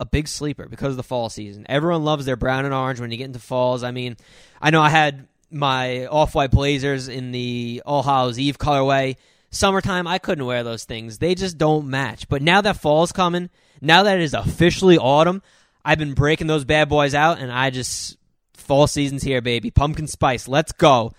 a 0.00 0.04
big 0.04 0.28
sleeper 0.28 0.68
because 0.68 0.90
of 0.90 0.96
the 0.96 1.02
fall 1.02 1.28
season. 1.28 1.66
Everyone 1.68 2.04
loves 2.04 2.26
their 2.26 2.36
brown 2.36 2.64
and 2.64 2.74
orange 2.74 3.00
when 3.00 3.10
you 3.10 3.16
get 3.16 3.24
into 3.24 3.38
falls. 3.38 3.82
I 3.82 3.90
mean, 3.90 4.16
I 4.60 4.70
know 4.70 4.82
I 4.82 4.90
had 4.90 5.26
my 5.50 6.06
off 6.06 6.34
white 6.34 6.50
blazers 6.50 7.08
in 7.08 7.32
the 7.32 7.82
All 7.86 8.02
Hallows 8.02 8.38
Eve 8.38 8.58
colorway. 8.58 9.16
Summertime, 9.50 10.06
I 10.06 10.18
couldn't 10.18 10.44
wear 10.44 10.62
those 10.62 10.84
things. 10.84 11.18
They 11.18 11.34
just 11.34 11.56
don't 11.56 11.88
match. 11.88 12.28
But 12.28 12.42
now 12.42 12.60
that 12.60 12.76
fall's 12.76 13.12
coming, 13.12 13.48
now 13.80 14.02
that 14.02 14.18
it 14.18 14.22
is 14.22 14.34
officially 14.34 14.98
autumn, 14.98 15.42
I've 15.84 15.98
been 15.98 16.12
breaking 16.12 16.48
those 16.48 16.64
bad 16.64 16.90
boys 16.90 17.14
out, 17.14 17.38
and 17.38 17.50
I 17.50 17.70
just 17.70 18.18
fall 18.52 18.86
season's 18.86 19.22
here, 19.22 19.40
baby. 19.40 19.70
Pumpkin 19.70 20.06
spice, 20.06 20.46
let's 20.48 20.72
go. 20.72 21.12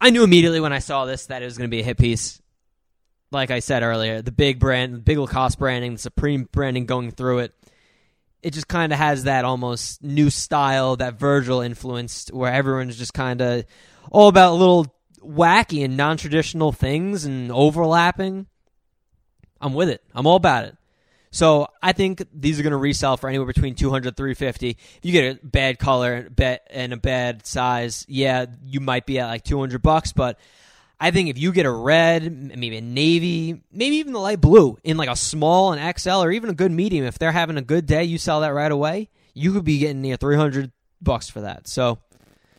I 0.00 0.10
knew 0.10 0.24
immediately 0.24 0.60
when 0.60 0.72
I 0.72 0.78
saw 0.80 1.04
this 1.04 1.26
that 1.26 1.42
it 1.42 1.44
was 1.44 1.56
going 1.56 1.70
to 1.70 1.74
be 1.74 1.80
a 1.80 1.84
hit 1.84 1.98
piece. 1.98 2.40
Like 3.30 3.50
I 3.50 3.60
said 3.60 3.82
earlier, 3.82 4.22
the 4.22 4.32
big 4.32 4.58
brand, 4.58 4.94
the 4.94 4.98
big 4.98 5.18
Lacoste 5.18 5.58
branding, 5.58 5.94
the 5.94 5.98
Supreme 5.98 6.48
branding 6.52 6.86
going 6.86 7.10
through 7.10 7.40
it. 7.40 7.54
it 8.42 8.52
just 8.52 8.68
kind 8.68 8.92
of 8.92 8.98
has 8.98 9.24
that 9.24 9.44
almost 9.44 10.02
new 10.02 10.30
style, 10.30 10.96
that 10.96 11.18
Virgil 11.18 11.60
influenced, 11.60 12.32
where 12.32 12.52
everyone's 12.52 12.96
just 12.96 13.14
kind 13.14 13.40
of 13.40 13.64
all 14.10 14.28
about 14.28 14.54
little 14.54 14.94
wacky 15.20 15.84
and 15.84 15.96
non 15.96 16.16
traditional 16.16 16.70
things 16.70 17.24
and 17.24 17.50
overlapping. 17.50 18.46
I'm 19.60 19.74
with 19.74 19.88
it. 19.88 20.02
I'm 20.14 20.26
all 20.26 20.36
about 20.36 20.66
it. 20.66 20.76
So 21.34 21.66
I 21.82 21.90
think 21.90 22.24
these 22.32 22.60
are 22.60 22.62
going 22.62 22.70
to 22.70 22.76
resell 22.76 23.16
for 23.16 23.28
anywhere 23.28 23.48
between 23.48 23.74
200 23.74 24.16
350. 24.16 24.70
If 24.70 24.98
you 25.02 25.10
get 25.10 25.42
a 25.42 25.44
bad 25.44 25.80
color 25.80 26.30
and 26.70 26.92
a 26.92 26.96
bad 26.96 27.44
size, 27.44 28.06
yeah, 28.08 28.46
you 28.64 28.78
might 28.78 29.04
be 29.04 29.18
at 29.18 29.26
like 29.26 29.42
200 29.42 29.82
bucks, 29.82 30.12
but 30.12 30.38
I 31.00 31.10
think 31.10 31.30
if 31.30 31.36
you 31.36 31.50
get 31.50 31.66
a 31.66 31.72
red, 31.72 32.56
maybe 32.56 32.76
a 32.76 32.80
navy, 32.80 33.64
maybe 33.72 33.96
even 33.96 34.12
the 34.12 34.20
light 34.20 34.40
blue 34.40 34.78
in 34.84 34.96
like 34.96 35.08
a 35.08 35.16
small 35.16 35.72
and 35.72 35.98
XL 35.98 36.22
or 36.22 36.30
even 36.30 36.50
a 36.50 36.54
good 36.54 36.70
medium, 36.70 37.04
if 37.04 37.18
they're 37.18 37.32
having 37.32 37.56
a 37.56 37.62
good 37.62 37.84
day, 37.84 38.04
you 38.04 38.16
sell 38.16 38.42
that 38.42 38.54
right 38.54 38.70
away. 38.70 39.08
You 39.32 39.52
could 39.54 39.64
be 39.64 39.78
getting 39.78 40.02
near 40.02 40.16
300 40.16 40.70
bucks 41.02 41.28
for 41.28 41.40
that. 41.40 41.66
So 41.66 41.98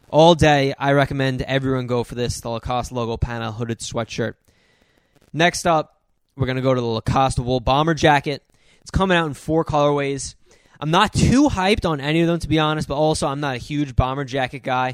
all 0.09 0.35
day, 0.35 0.73
I 0.77 0.91
recommend 0.91 1.41
everyone 1.43 1.87
go 1.87 2.03
for 2.03 2.15
this 2.15 2.41
the 2.41 2.49
Lacoste 2.49 2.91
logo 2.91 3.15
panel 3.15 3.53
hooded 3.53 3.79
sweatshirt. 3.79 4.33
Next 5.31 5.65
up, 5.65 6.01
we're 6.35 6.45
going 6.45 6.57
to 6.57 6.61
go 6.61 6.73
to 6.73 6.81
the 6.81 6.85
Lacoste 6.85 7.39
wool 7.39 7.61
bomber 7.61 7.93
jacket. 7.93 8.44
It's 8.85 8.91
coming 8.91 9.17
out 9.17 9.25
in 9.25 9.33
four 9.33 9.65
colorways. 9.65 10.35
I'm 10.79 10.91
not 10.91 11.11
too 11.11 11.49
hyped 11.49 11.89
on 11.89 11.99
any 11.99 12.21
of 12.21 12.27
them 12.27 12.37
to 12.37 12.47
be 12.47 12.59
honest, 12.59 12.87
but 12.87 12.93
also 12.93 13.25
I'm 13.27 13.39
not 13.39 13.55
a 13.55 13.57
huge 13.57 13.95
bomber 13.95 14.25
jacket 14.25 14.59
guy. 14.59 14.93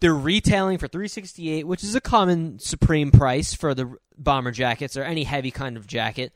They're 0.00 0.12
retailing 0.12 0.78
for 0.78 0.88
368, 0.88 1.64
which 1.64 1.84
is 1.84 1.94
a 1.94 2.00
common 2.00 2.58
supreme 2.58 3.12
price 3.12 3.54
for 3.54 3.72
the 3.72 3.94
bomber 4.18 4.50
jackets 4.50 4.96
or 4.96 5.04
any 5.04 5.22
heavy 5.22 5.52
kind 5.52 5.76
of 5.76 5.86
jacket. 5.86 6.32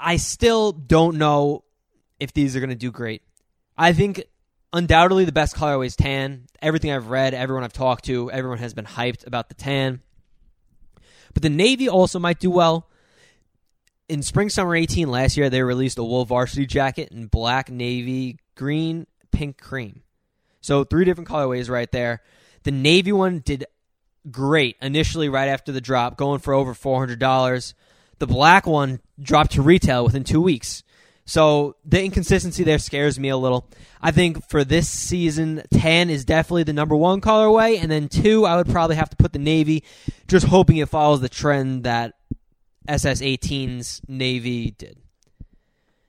I 0.00 0.16
still 0.16 0.72
don't 0.72 1.16
know 1.16 1.62
if 2.18 2.32
these 2.32 2.56
are 2.56 2.58
going 2.58 2.70
to 2.70 2.74
do 2.74 2.90
great. 2.90 3.22
I 3.78 3.92
think 3.92 4.24
undoubtedly 4.72 5.26
the 5.26 5.30
best 5.30 5.54
colorway 5.54 5.86
is 5.86 5.94
tan. 5.94 6.48
Everything 6.60 6.90
I've 6.90 7.06
read, 7.06 7.34
everyone 7.34 7.62
I've 7.62 7.72
talked 7.72 8.06
to, 8.06 8.32
everyone 8.32 8.58
has 8.58 8.74
been 8.74 8.84
hyped 8.84 9.28
about 9.28 9.48
the 9.48 9.54
tan. 9.54 10.00
But 11.34 11.44
the 11.44 11.50
navy 11.50 11.88
also 11.88 12.18
might 12.18 12.40
do 12.40 12.50
well 12.50 12.88
in 14.08 14.22
spring 14.22 14.48
summer 14.48 14.74
18 14.74 15.10
last 15.10 15.36
year 15.36 15.50
they 15.50 15.62
released 15.62 15.98
a 15.98 16.04
wool 16.04 16.24
varsity 16.24 16.66
jacket 16.66 17.10
in 17.10 17.26
black 17.26 17.70
navy 17.70 18.38
green 18.54 19.06
pink 19.30 19.58
cream. 19.58 20.02
So 20.60 20.84
three 20.84 21.04
different 21.04 21.28
colorways 21.28 21.70
right 21.70 21.90
there. 21.90 22.22
The 22.62 22.70
navy 22.70 23.12
one 23.12 23.40
did 23.40 23.66
great 24.30 24.76
initially 24.80 25.28
right 25.28 25.48
after 25.48 25.72
the 25.72 25.80
drop 25.80 26.16
going 26.16 26.38
for 26.38 26.54
over 26.54 26.74
$400 26.74 27.74
the 28.22 28.26
black 28.28 28.68
one 28.68 29.00
dropped 29.20 29.50
to 29.54 29.62
retail 29.62 30.04
within 30.04 30.22
two 30.22 30.40
weeks. 30.40 30.84
So 31.24 31.74
the 31.84 32.04
inconsistency 32.04 32.62
there 32.62 32.78
scares 32.78 33.18
me 33.18 33.30
a 33.30 33.36
little. 33.36 33.68
I 34.00 34.12
think 34.12 34.48
for 34.48 34.62
this 34.62 34.88
season, 34.88 35.64
tan 35.74 36.08
is 36.08 36.24
definitely 36.24 36.62
the 36.62 36.72
number 36.72 36.94
one 36.94 37.20
colorway, 37.20 37.82
and 37.82 37.90
then 37.90 38.08
two, 38.08 38.46
I 38.46 38.54
would 38.54 38.68
probably 38.68 38.94
have 38.94 39.10
to 39.10 39.16
put 39.16 39.32
the 39.32 39.40
navy, 39.40 39.82
just 40.28 40.46
hoping 40.46 40.76
it 40.76 40.88
follows 40.88 41.20
the 41.20 41.28
trend 41.28 41.82
that 41.82 42.14
SS18's 42.88 44.02
Navy 44.08 44.72
did. 44.72 44.98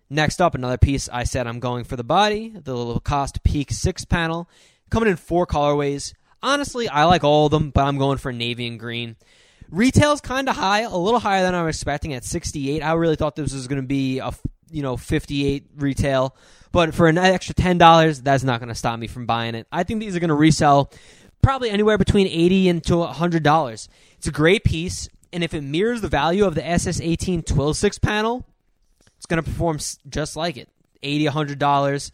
Next 0.10 0.42
up, 0.42 0.54
another 0.54 0.78
piece 0.78 1.10
I 1.12 1.24
said 1.24 1.48
I'm 1.48 1.60
going 1.60 1.86
for 1.86 1.96
the 1.96 2.04
body, 2.04 2.50
the 2.50 2.76
Lacoste 2.76 3.44
Peak 3.44 3.72
6 3.72 4.06
panel, 4.06 4.48
coming 4.90 5.10
in 5.10 5.16
four 5.16 5.48
colorways. 5.48 6.14
Honestly, 6.42 6.88
I 6.88 7.06
like 7.06 7.24
all 7.24 7.48
of 7.48 7.52
them, 7.52 7.72
but 7.72 7.86
I'm 7.86 7.98
going 7.98 8.18
for 8.18 8.32
navy 8.32 8.68
and 8.68 8.80
green. 8.80 9.16
Retail's 9.72 10.22
kind 10.22 10.50
of 10.50 10.56
high, 10.56 10.82
a 10.82 10.96
little 10.96 11.20
higher 11.20 11.42
than 11.42 11.56
I 11.56 11.64
was 11.64 11.76
expecting 11.76 12.14
at 12.14 12.24
68. 12.24 12.82
I 12.82 12.94
really 12.94 13.16
thought 13.16 13.36
this 13.36 13.54
was 13.54 13.68
going 13.68 13.82
to 13.82 13.88
be 13.88 14.20
a 14.20 14.32
you 14.70 14.84
know 14.84 14.98
58 14.98 15.70
retail, 15.78 16.36
but 16.72 16.94
for 16.94 17.08
an 17.08 17.18
extra 17.18 17.56
ten 17.56 17.78
dollars, 17.78 18.22
that's 18.22 18.44
not 18.44 18.60
going 18.60 18.70
to 18.70 18.76
stop 18.76 19.00
me 19.00 19.08
from 19.08 19.26
buying 19.26 19.56
it. 19.56 19.68
I 19.72 19.84
think 19.84 20.00
these 20.00 20.16
are 20.16 20.20
going 20.20 20.30
to 20.30 20.36
resell 20.36 20.92
probably 21.42 21.70
anywhere 21.70 21.98
between 21.98 22.28
80 22.28 22.70
and 22.70 22.84
to 22.86 22.98
100 22.98 23.42
dollars. 23.42 23.90
It's 24.18 24.28
a 24.28 24.32
great 24.32 24.64
piece 24.64 25.10
and 25.34 25.44
if 25.44 25.54
it 25.54 25.62
mirrors 25.62 26.02
the 26.02 26.08
value 26.08 26.46
of 26.46 26.56
the 26.56 26.62
SS18 26.62 27.46
Twill 27.46 27.74
6 27.74 28.00
panel, 28.00 28.46
it's 29.18 29.26
going 29.26 29.44
to 29.44 29.50
perform 29.50 29.80
just 30.08 30.36
like 30.36 30.58
it 30.58 30.70
80 31.02 31.26
$100. 31.26 32.12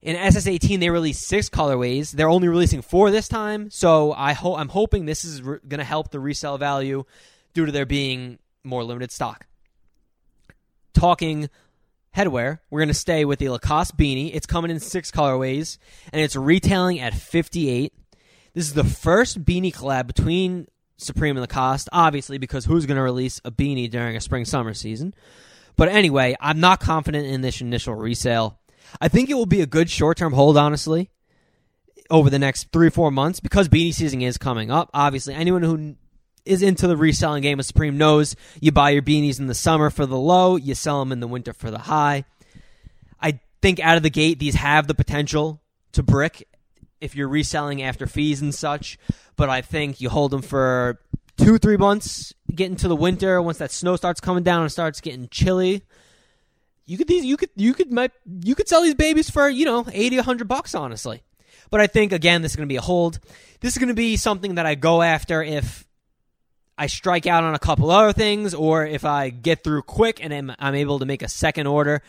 In 0.00 0.16
SS18, 0.16 0.78
they 0.78 0.90
released 0.90 1.26
six 1.26 1.48
colorways. 1.48 2.12
They're 2.12 2.28
only 2.28 2.48
releasing 2.48 2.82
four 2.82 3.10
this 3.10 3.26
time, 3.26 3.70
so 3.70 4.12
I 4.12 4.32
ho- 4.32 4.54
I'm 4.54 4.68
hoping 4.68 5.06
this 5.06 5.24
is 5.24 5.42
re- 5.42 5.58
going 5.66 5.78
to 5.78 5.84
help 5.84 6.10
the 6.10 6.20
resale 6.20 6.56
value 6.56 7.04
due 7.52 7.66
to 7.66 7.72
there 7.72 7.86
being 7.86 8.38
more 8.62 8.84
limited 8.84 9.10
stock. 9.10 9.46
Talking 10.94 11.48
headwear, 12.16 12.60
we're 12.70 12.80
going 12.80 12.88
to 12.88 12.94
stay 12.94 13.24
with 13.24 13.40
the 13.40 13.48
Lacoste 13.48 13.96
beanie. 13.96 14.30
It's 14.32 14.46
coming 14.46 14.70
in 14.70 14.78
six 14.78 15.10
colorways, 15.10 15.78
and 16.12 16.22
it's 16.22 16.36
retailing 16.36 17.00
at 17.00 17.14
58. 17.14 17.92
This 18.54 18.64
is 18.64 18.74
the 18.74 18.84
first 18.84 19.44
beanie 19.44 19.74
collab 19.74 20.06
between 20.06 20.68
Supreme 20.98 21.36
in 21.36 21.40
the 21.40 21.46
cost, 21.46 21.88
obviously, 21.92 22.38
because 22.38 22.64
who's 22.64 22.84
going 22.84 22.96
to 22.96 23.02
release 23.02 23.40
a 23.44 23.50
beanie 23.50 23.90
during 23.90 24.16
a 24.16 24.20
spring 24.20 24.44
summer 24.44 24.74
season? 24.74 25.14
But 25.76 25.88
anyway, 25.88 26.36
I'm 26.40 26.60
not 26.60 26.80
confident 26.80 27.26
in 27.26 27.40
this 27.40 27.60
initial 27.60 27.94
resale. 27.94 28.58
I 29.00 29.08
think 29.08 29.30
it 29.30 29.34
will 29.34 29.46
be 29.46 29.60
a 29.60 29.66
good 29.66 29.88
short 29.88 30.18
term 30.18 30.32
hold, 30.32 30.56
honestly, 30.56 31.10
over 32.10 32.28
the 32.28 32.38
next 32.38 32.72
three, 32.72 32.90
four 32.90 33.10
months 33.10 33.40
because 33.40 33.68
beanie 33.68 33.94
season 33.94 34.20
is 34.20 34.38
coming 34.38 34.70
up. 34.70 34.90
Obviously, 34.92 35.34
anyone 35.34 35.62
who 35.62 35.94
is 36.44 36.62
into 36.62 36.88
the 36.88 36.96
reselling 36.96 37.42
game 37.42 37.60
of 37.60 37.66
Supreme 37.66 37.96
knows 37.96 38.34
you 38.60 38.72
buy 38.72 38.90
your 38.90 39.02
beanies 39.02 39.38
in 39.38 39.46
the 39.46 39.54
summer 39.54 39.90
for 39.90 40.06
the 40.06 40.18
low, 40.18 40.56
you 40.56 40.74
sell 40.74 40.98
them 40.98 41.12
in 41.12 41.20
the 41.20 41.28
winter 41.28 41.52
for 41.52 41.70
the 41.70 41.78
high. 41.78 42.24
I 43.20 43.40
think 43.62 43.78
out 43.80 43.96
of 43.96 44.02
the 44.02 44.10
gate, 44.10 44.38
these 44.38 44.54
have 44.54 44.86
the 44.86 44.94
potential 44.94 45.60
to 45.92 46.02
brick 46.02 46.48
if 47.00 47.14
you're 47.14 47.28
reselling 47.28 47.82
after 47.82 48.06
fees 48.06 48.40
and 48.40 48.54
such. 48.54 48.98
But 49.38 49.48
I 49.48 49.62
think 49.62 50.02
you 50.02 50.10
hold 50.10 50.32
them 50.32 50.42
for 50.42 51.00
two, 51.38 51.56
three 51.56 51.78
months, 51.78 52.34
get 52.54 52.70
into 52.70 52.88
the 52.88 52.96
winter. 52.96 53.40
Once 53.40 53.56
that 53.58 53.70
snow 53.70 53.96
starts 53.96 54.20
coming 54.20 54.42
down 54.42 54.60
and 54.60 54.70
starts 54.70 55.00
getting 55.00 55.28
chilly, 55.30 55.82
you 56.84 56.98
could 56.98 57.08
these 57.08 57.24
you 57.24 57.38
could 57.38 57.50
you 57.56 57.72
could 57.72 57.90
might 57.90 58.12
you 58.42 58.54
could 58.54 58.68
sell 58.68 58.82
these 58.82 58.94
babies 58.94 59.30
for 59.30 59.48
you 59.48 59.64
know 59.64 59.86
80 59.90 60.16
100 60.16 60.48
bucks 60.48 60.74
honestly 60.74 61.22
but 61.68 61.82
i 61.82 61.86
think 61.86 62.14
again 62.14 62.40
this 62.40 62.52
is 62.52 62.56
going 62.56 62.66
to 62.66 62.72
be 62.72 62.78
a 62.78 62.80
hold 62.80 63.20
this 63.60 63.74
is 63.74 63.78
going 63.78 63.88
to 63.88 63.94
be 63.94 64.16
something 64.16 64.54
that 64.54 64.64
i 64.64 64.74
go 64.74 65.02
after 65.02 65.42
if 65.42 65.86
i 66.78 66.86
strike 66.86 67.26
out 67.26 67.44
on 67.44 67.54
a 67.54 67.58
couple 67.58 67.90
other 67.90 68.14
things 68.14 68.54
or 68.54 68.86
if 68.86 69.04
i 69.04 69.28
get 69.28 69.62
through 69.62 69.82
quick 69.82 70.24
and 70.24 70.32
I'm, 70.32 70.50
I'm 70.58 70.74
able 70.74 70.98
to 71.00 71.04
make 71.04 71.20
a 71.20 71.28
second 71.28 71.66
order 71.66 72.00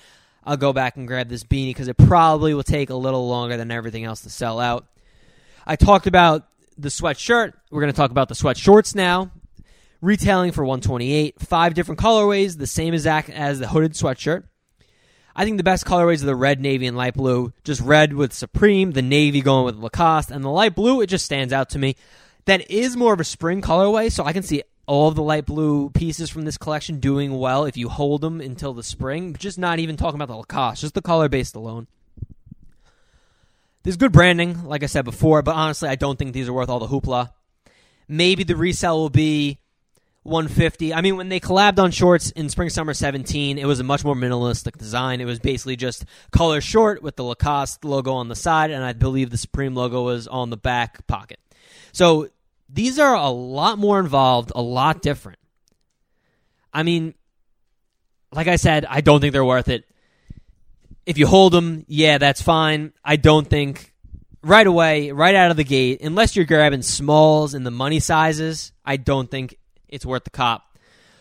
I'll 0.50 0.57
go 0.57 0.74
back 0.74 0.95
and 0.95 1.07
grab 1.07 1.29
this 1.29 1.43
beanie 1.43 1.69
because 1.69 1.88
it 1.88 1.98
probably 1.98 2.53
will 2.55 2.63
take 2.63 2.89
a 2.89 2.95
little 2.95 3.27
longer 3.27 3.57
than 3.57 3.71
everything 3.71 4.03
else 4.03 4.21
to 4.21 4.29
sell 4.29 4.59
out. 4.59 4.88
I 5.67 5.75
talked 5.75 6.07
about 6.07 6.48
the 6.81 6.89
sweatshirt. 6.89 7.53
We're 7.71 7.81
going 7.81 7.91
to 7.91 7.98
talk 7.98 8.12
about 8.12 8.29
the 8.29 8.36
sweat 8.36 8.57
shorts 8.57 8.95
now. 8.95 9.31
Retailing 10.01 10.53
for 10.53 10.63
128, 10.63 11.41
five 11.41 11.74
different 11.74 12.00
colorways, 12.00 12.57
the 12.57 12.67
same 12.67 12.93
exact 12.93 13.29
as 13.29 13.59
the 13.59 13.67
hooded 13.67 13.93
sweatshirt. 13.93 14.43
I 15.36 15.43
think 15.43 15.57
the 15.57 15.63
best 15.63 15.86
colorways 15.86 16.24
are 16.24 16.27
the 16.27 16.36
red, 16.36 16.62
navy, 16.62 16.88
and 16.88 16.95
light 16.95 17.15
blue. 17.15 17.51
Just 17.63 17.81
red 17.81 18.13
with 18.13 18.31
Supreme, 18.31 18.91
the 18.91 19.01
navy 19.01 19.41
going 19.41 19.65
with 19.65 19.75
Lacoste, 19.75 20.31
and 20.31 20.43
the 20.43 20.50
light 20.50 20.74
blue, 20.74 21.01
it 21.01 21.07
just 21.07 21.25
stands 21.25 21.51
out 21.51 21.69
to 21.71 21.79
me. 21.79 21.95
That 22.45 22.71
is 22.71 22.95
more 22.95 23.13
of 23.13 23.19
a 23.19 23.25
spring 23.25 23.62
colorway, 23.62 24.12
so 24.12 24.24
I 24.24 24.33
can 24.33 24.43
see 24.43 24.63
all 24.86 25.12
the 25.12 25.21
light 25.21 25.45
blue 25.45 25.89
pieces 25.91 26.29
from 26.29 26.45
this 26.45 26.57
collection 26.57 27.00
doing 27.00 27.38
well 27.38 27.65
if 27.65 27.77
you 27.77 27.89
hold 27.89 28.21
them 28.21 28.41
until 28.41 28.74
the 28.74 28.83
spring. 28.83 29.36
Just 29.38 29.59
not 29.59 29.79
even 29.79 29.98
talking 29.98 30.15
about 30.19 30.29
the 30.29 30.38
Lacoste, 30.38 30.81
just 30.81 30.93
the 30.93 31.01
color 31.01 31.29
based 31.29 31.55
alone. 31.55 31.88
There's 33.83 33.98
good 33.98 34.12
branding, 34.12 34.65
like 34.65 34.83
I 34.83 34.88
said 34.88 35.05
before, 35.05 35.41
but 35.41 35.55
honestly, 35.55 35.89
I 35.89 35.95
don't 35.95 36.19
think 36.19 36.33
these 36.33 36.50
are 36.50 36.53
worth 36.53 36.69
all 36.69 36.79
the 36.79 36.88
hoopla. 36.88 37.31
Maybe 38.07 38.43
the 38.43 38.55
resale 38.55 38.98
will 38.98 39.09
be 39.09 39.59
150. 40.24 40.93
I 40.93 41.01
mean, 41.01 41.15
when 41.15 41.29
they 41.29 41.39
collabed 41.39 41.79
on 41.79 41.91
shorts 41.91 42.31
in 42.31 42.50
spring 42.50 42.69
summer 42.69 42.93
17, 42.93 43.57
it 43.57 43.65
was 43.65 43.79
a 43.79 43.83
much 43.83 44.03
more 44.03 44.15
minimalistic 44.15 44.77
design. 44.77 45.21
It 45.21 45.25
was 45.25 45.39
basically 45.39 45.75
just 45.75 46.05
color 46.31 46.59
short 46.59 47.01
with 47.01 47.15
the 47.15 47.24
Lacoste 47.24 47.86
logo 47.86 48.13
on 48.13 48.27
the 48.27 48.36
side, 48.36 48.71
and 48.71 48.83
I 48.83 48.93
believe 48.93 49.29
the 49.29 49.38
Supreme 49.38 49.75
logo 49.75 50.03
was 50.03 50.27
on 50.27 50.50
the 50.50 50.57
back 50.57 51.07
pocket. 51.07 51.39
So 51.93 52.29
these 52.67 53.00
are 53.00 53.15
a 53.15 53.29
lot 53.29 53.77
more 53.79 54.00
involved, 54.00 54.51
a 54.55 54.62
lot 54.62 55.01
different. 55.01 55.39
I 56.74 56.83
mean, 56.83 57.15
like 58.31 58.48
I 58.48 58.57
said, 58.57 58.86
I 58.86 59.01
don't 59.01 59.21
think 59.21 59.33
they're 59.33 59.45
worth 59.45 59.69
it. 59.69 59.86
If 61.10 61.18
you 61.18 61.25
hold 61.25 61.54
them, 61.54 61.86
yeah, 61.88 62.20
that's 62.20 62.39
fine. 62.39 62.94
I 63.04 63.16
don't 63.16 63.50
think 63.50 63.96
right 64.44 64.68
away, 64.68 65.12
right 65.12 65.34
out 65.34 65.50
of 65.50 65.58
the 65.58 65.63
gate, 65.63 66.01
unless 66.01 66.36
you're 66.36 66.46
grabbing 66.46 66.84
smalls 66.84 67.56
and 67.56 67.66
the 67.66 67.72
money 67.72 68.00
sizes, 68.00 68.74
I 68.86 68.98
don't 68.98 69.30
think 69.30 69.58
it's 69.88 70.06
worth 70.06 70.24
the 70.24 70.30
cop. 70.30 70.78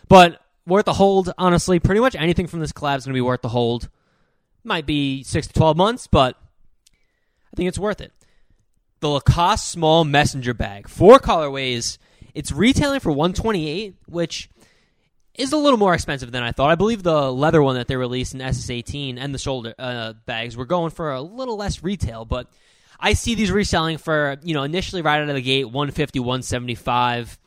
But 0.07 0.39
worth 0.67 0.85
the 0.85 0.93
hold, 0.93 1.33
honestly, 1.39 1.79
pretty 1.79 2.01
much 2.01 2.15
anything 2.15 2.45
from 2.45 2.59
this 2.59 2.71
collab 2.71 2.97
is 2.97 3.05
going 3.05 3.13
to 3.13 3.17
be 3.17 3.21
worth 3.21 3.41
the 3.41 3.49
hold. 3.49 3.89
Might 4.63 4.85
be 4.85 5.23
six 5.23 5.47
to 5.47 5.53
12 5.53 5.75
months, 5.75 6.05
but 6.05 6.35
I 7.51 7.55
think 7.55 7.67
it's 7.67 7.79
worth 7.79 7.99
it 7.99 8.11
the 8.99 9.09
Lacoste 9.09 9.67
small 9.67 10.03
messenger 10.03 10.53
bag, 10.53 10.87
four 10.87 11.17
colorways. 11.17 11.97
It's 12.35 12.51
retailing 12.51 12.99
for 12.99 13.11
128, 13.11 13.95
which 14.05 14.51
is 15.35 15.51
a 15.53 15.57
little 15.57 15.79
more 15.79 15.93
expensive 15.93 16.31
than 16.31 16.43
I 16.43 16.51
thought. 16.51 16.69
I 16.69 16.75
believe 16.75 17.03
the 17.03 17.31
leather 17.31 17.61
one 17.61 17.75
that 17.75 17.87
they 17.87 17.95
released 17.95 18.33
in 18.33 18.41
SS18 18.41 19.17
and 19.17 19.33
the 19.33 19.39
shoulder 19.39 19.73
uh, 19.79 20.13
bags 20.25 20.57
were 20.57 20.65
going 20.65 20.91
for 20.91 21.11
a 21.11 21.21
little 21.21 21.55
less 21.55 21.83
retail, 21.83 22.25
but 22.25 22.47
I 22.99 23.13
see 23.13 23.35
these 23.35 23.51
reselling 23.51 23.97
for, 23.97 24.37
you 24.43 24.53
know, 24.53 24.63
initially 24.63 25.01
right 25.01 25.21
out 25.21 25.29
of 25.29 25.35
the 25.35 25.41
gate 25.41 25.65
150, 25.65 26.19
175. 26.19 27.39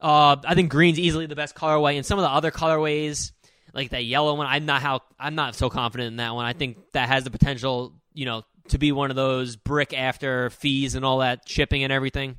Uh, 0.00 0.36
I 0.44 0.54
think 0.54 0.70
green's 0.70 0.98
easily 0.98 1.26
the 1.26 1.36
best 1.36 1.54
colorway, 1.54 1.96
and 1.96 2.06
some 2.06 2.18
of 2.18 2.22
the 2.22 2.30
other 2.30 2.50
colorways, 2.50 3.32
like 3.74 3.90
that 3.90 4.04
yellow 4.04 4.34
one, 4.34 4.46
I'm 4.46 4.64
not 4.64 4.80
how 4.80 5.00
I'm 5.18 5.34
not 5.34 5.54
so 5.54 5.68
confident 5.68 6.08
in 6.08 6.16
that 6.16 6.34
one. 6.34 6.46
I 6.46 6.54
think 6.54 6.78
that 6.92 7.08
has 7.08 7.24
the 7.24 7.30
potential, 7.30 7.94
you 8.14 8.24
know, 8.24 8.42
to 8.68 8.78
be 8.78 8.92
one 8.92 9.10
of 9.10 9.16
those 9.16 9.56
brick 9.56 9.92
after 9.92 10.48
fees 10.48 10.94
and 10.94 11.04
all 11.04 11.18
that 11.18 11.46
shipping 11.46 11.84
and 11.84 11.92
everything. 11.92 12.36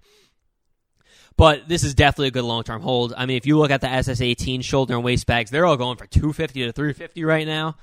But 1.37 1.67
this 1.67 1.83
is 1.83 1.95
definitely 1.95 2.27
a 2.27 2.31
good 2.31 2.43
long 2.43 2.63
term 2.63 2.81
hold. 2.81 3.13
I 3.17 3.25
mean, 3.25 3.37
if 3.37 3.45
you 3.45 3.57
look 3.57 3.71
at 3.71 3.81
the 3.81 3.87
SS18 3.87 4.63
shoulder 4.63 4.95
and 4.95 5.03
waist 5.03 5.25
bags, 5.25 5.49
they're 5.49 5.65
all 5.65 5.77
going 5.77 5.97
for 5.97 6.05
250 6.05 6.65
to 6.65 6.71
350 6.71 7.23
right 7.23 7.47
now. 7.47 7.77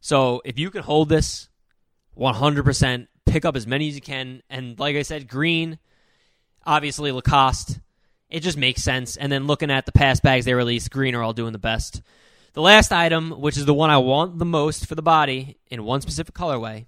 So 0.00 0.42
if 0.44 0.58
you 0.58 0.70
can 0.70 0.82
hold 0.82 1.08
this 1.08 1.48
100%, 2.16 3.08
pick 3.26 3.44
up 3.44 3.56
as 3.56 3.66
many 3.66 3.88
as 3.88 3.94
you 3.94 4.00
can. 4.00 4.42
And 4.48 4.78
like 4.78 4.96
I 4.96 5.02
said, 5.02 5.28
green, 5.28 5.78
obviously 6.64 7.10
Lacoste, 7.12 7.80
it 8.30 8.40
just 8.40 8.58
makes 8.58 8.82
sense. 8.82 9.16
And 9.16 9.32
then 9.32 9.46
looking 9.46 9.70
at 9.70 9.86
the 9.86 9.92
past 9.92 10.22
bags 10.22 10.44
they 10.44 10.54
released, 10.54 10.90
green 10.90 11.14
are 11.14 11.22
all 11.22 11.32
doing 11.32 11.52
the 11.52 11.58
best. 11.58 12.02
The 12.52 12.62
last 12.62 12.92
item, 12.92 13.30
which 13.40 13.56
is 13.56 13.66
the 13.66 13.74
one 13.74 13.90
I 13.90 13.98
want 13.98 14.38
the 14.38 14.44
most 14.44 14.86
for 14.86 14.94
the 14.94 15.02
body 15.02 15.58
in 15.70 15.84
one 15.84 16.00
specific 16.00 16.34
colorway, 16.34 16.86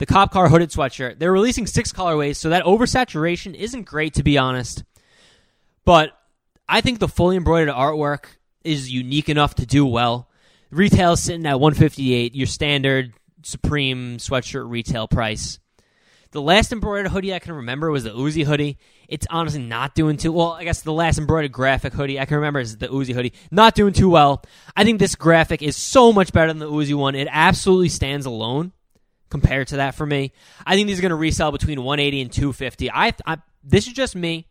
the 0.00 0.06
Cop 0.06 0.32
Car 0.32 0.48
hooded 0.48 0.70
sweatshirt. 0.70 1.18
They're 1.18 1.30
releasing 1.30 1.66
six 1.66 1.92
colorways, 1.92 2.36
so 2.36 2.48
that 2.48 2.64
oversaturation 2.64 3.54
isn't 3.54 3.82
great 3.82 4.14
to 4.14 4.22
be 4.22 4.38
honest. 4.38 4.82
But 5.84 6.18
I 6.66 6.80
think 6.80 7.00
the 7.00 7.06
fully 7.06 7.36
embroidered 7.36 7.74
artwork 7.74 8.24
is 8.64 8.90
unique 8.90 9.28
enough 9.28 9.56
to 9.56 9.66
do 9.66 9.84
well. 9.84 10.30
Retail 10.70 11.16
sitting 11.16 11.44
at 11.44 11.60
158, 11.60 12.34
your 12.34 12.46
standard 12.46 13.12
Supreme 13.42 14.16
sweatshirt 14.16 14.70
retail 14.70 15.06
price. 15.06 15.58
The 16.30 16.40
last 16.40 16.72
embroidered 16.72 17.10
hoodie 17.10 17.34
I 17.34 17.38
can 17.38 17.52
remember 17.52 17.90
was 17.90 18.04
the 18.04 18.10
Uzi 18.10 18.44
hoodie. 18.44 18.78
It's 19.06 19.26
honestly 19.28 19.60
not 19.60 19.94
doing 19.94 20.16
too 20.16 20.32
well. 20.32 20.52
I 20.52 20.64
guess 20.64 20.80
the 20.80 20.94
last 20.94 21.18
embroidered 21.18 21.52
graphic 21.52 21.92
hoodie 21.92 22.18
I 22.18 22.24
can 22.24 22.36
remember 22.36 22.60
is 22.60 22.78
the 22.78 22.88
Uzi 22.88 23.12
hoodie. 23.12 23.34
Not 23.50 23.74
doing 23.74 23.92
too 23.92 24.08
well. 24.08 24.42
I 24.74 24.84
think 24.84 24.98
this 24.98 25.14
graphic 25.14 25.60
is 25.60 25.76
so 25.76 26.10
much 26.10 26.32
better 26.32 26.48
than 26.48 26.58
the 26.58 26.70
Uzi 26.70 26.94
one. 26.94 27.14
It 27.14 27.28
absolutely 27.30 27.90
stands 27.90 28.24
alone 28.24 28.72
compared 29.30 29.68
to 29.68 29.76
that 29.76 29.94
for 29.94 30.04
me. 30.04 30.32
I 30.66 30.74
think 30.74 30.88
these 30.88 30.98
are 30.98 31.02
going 31.02 31.10
to 31.10 31.16
resell 31.16 31.52
between 31.52 31.82
180 31.82 32.20
and 32.20 32.32
250. 32.32 32.90
I, 32.90 33.14
I 33.24 33.38
this 33.64 33.86
is 33.86 33.92
just 33.92 34.14
me. 34.14 34.46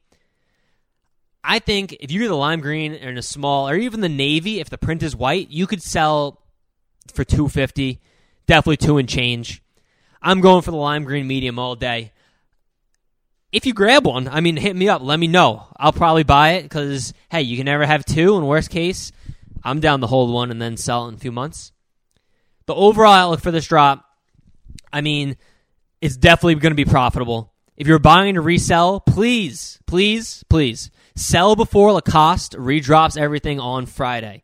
I 1.43 1.59
think 1.59 1.93
if 1.99 2.11
you 2.11 2.19
get 2.19 2.27
the 2.27 2.35
lime 2.35 2.59
green 2.59 2.93
and 2.93 3.17
a 3.17 3.21
small, 3.21 3.69
or 3.69 3.75
even 3.75 4.01
the 4.01 4.09
navy, 4.09 4.59
if 4.59 4.69
the 4.69 4.77
print 4.77 5.03
is 5.03 5.15
white, 5.15 5.49
you 5.49 5.67
could 5.67 5.81
sell 5.81 6.41
for 7.13 7.23
250, 7.23 7.99
definitely 8.45 8.77
two 8.77 8.97
and 8.97 9.07
change. 9.07 9.61
I'm 10.21 10.41
going 10.41 10.61
for 10.61 10.71
the 10.71 10.77
lime 10.77 11.05
green 11.05 11.27
medium 11.27 11.57
all 11.57 11.75
day. 11.75 12.11
If 13.51 13.65
you 13.65 13.73
grab 13.73 14.05
one, 14.05 14.27
I 14.27 14.41
mean, 14.41 14.57
hit 14.57 14.75
me 14.75 14.89
up. 14.89 15.01
Let 15.01 15.19
me 15.19 15.27
know. 15.27 15.65
I'll 15.77 15.93
probably 15.93 16.23
buy 16.23 16.53
it 16.53 16.63
because, 16.63 17.13
hey, 17.31 17.41
you 17.41 17.57
can 17.57 17.65
never 17.65 17.85
have 17.85 18.05
two. 18.05 18.37
In 18.37 18.45
worst 18.45 18.69
case, 18.69 19.11
I'm 19.63 19.79
down 19.79 20.01
to 20.01 20.07
hold 20.07 20.31
one 20.31 20.51
and 20.51 20.61
then 20.61 20.77
sell 20.77 21.05
it 21.05 21.09
in 21.09 21.13
a 21.15 21.19
few 21.19 21.31
months. 21.31 21.71
The 22.67 22.75
overall 22.75 23.13
outlook 23.13 23.39
for 23.39 23.49
this 23.49 23.65
drop, 23.65 24.05
I 24.91 25.01
mean, 25.01 25.37
it's 26.01 26.17
definitely 26.17 26.55
going 26.55 26.71
to 26.71 26.75
be 26.75 26.89
profitable. 26.89 27.53
If 27.77 27.87
you're 27.87 27.99
buying 27.99 28.35
to 28.35 28.41
resell, 28.41 28.99
please, 28.99 29.79
please, 29.85 30.43
please 30.49 30.91
sell 31.15 31.55
before 31.55 31.91
Lacoste 31.91 32.53
redrops 32.53 33.17
everything 33.17 33.59
on 33.59 33.85
Friday. 33.85 34.43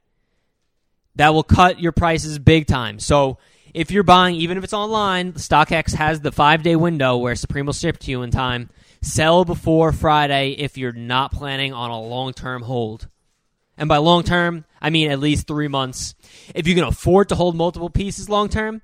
That 1.16 1.34
will 1.34 1.44
cut 1.44 1.80
your 1.80 1.94
prices 1.94 2.40
big 2.40 2.68
time. 2.68 3.00
So 3.00 3.38
if 3.74 3.92
you're 3.92 4.04
buying, 4.04 4.36
even 4.36 4.58
if 4.58 4.64
it's 4.64 4.74
online, 4.74 5.34
StockX 5.34 5.94
has 5.96 6.22
the 6.22 6.32
five 6.32 6.64
day 6.64 6.76
window 6.76 7.18
where 7.18 7.36
Supreme 7.36 7.66
will 7.66 7.74
ship 7.74 8.00
to 8.00 8.12
you 8.12 8.22
in 8.22 8.32
time. 8.32 8.70
Sell 9.02 9.46
before 9.46 9.92
Friday 9.92 10.52
if 10.52 10.78
you're 10.78 10.92
not 10.92 11.32
planning 11.32 11.74
on 11.74 11.92
a 11.92 12.00
long 12.00 12.34
term 12.34 12.62
hold. 12.62 13.08
And 13.78 13.90
by 13.90 13.98
long 13.98 14.24
term, 14.24 14.66
I 14.82 14.90
mean 14.90 15.12
at 15.12 15.20
least 15.20 15.48
three 15.48 15.68
months. 15.68 16.16
If 16.54 16.68
you 16.68 16.76
can 16.76 16.86
afford 16.86 17.30
to 17.30 17.36
hold 17.36 17.56
multiple 17.56 17.90
pieces 17.90 18.30
long 18.30 18.50
term, 18.50 18.82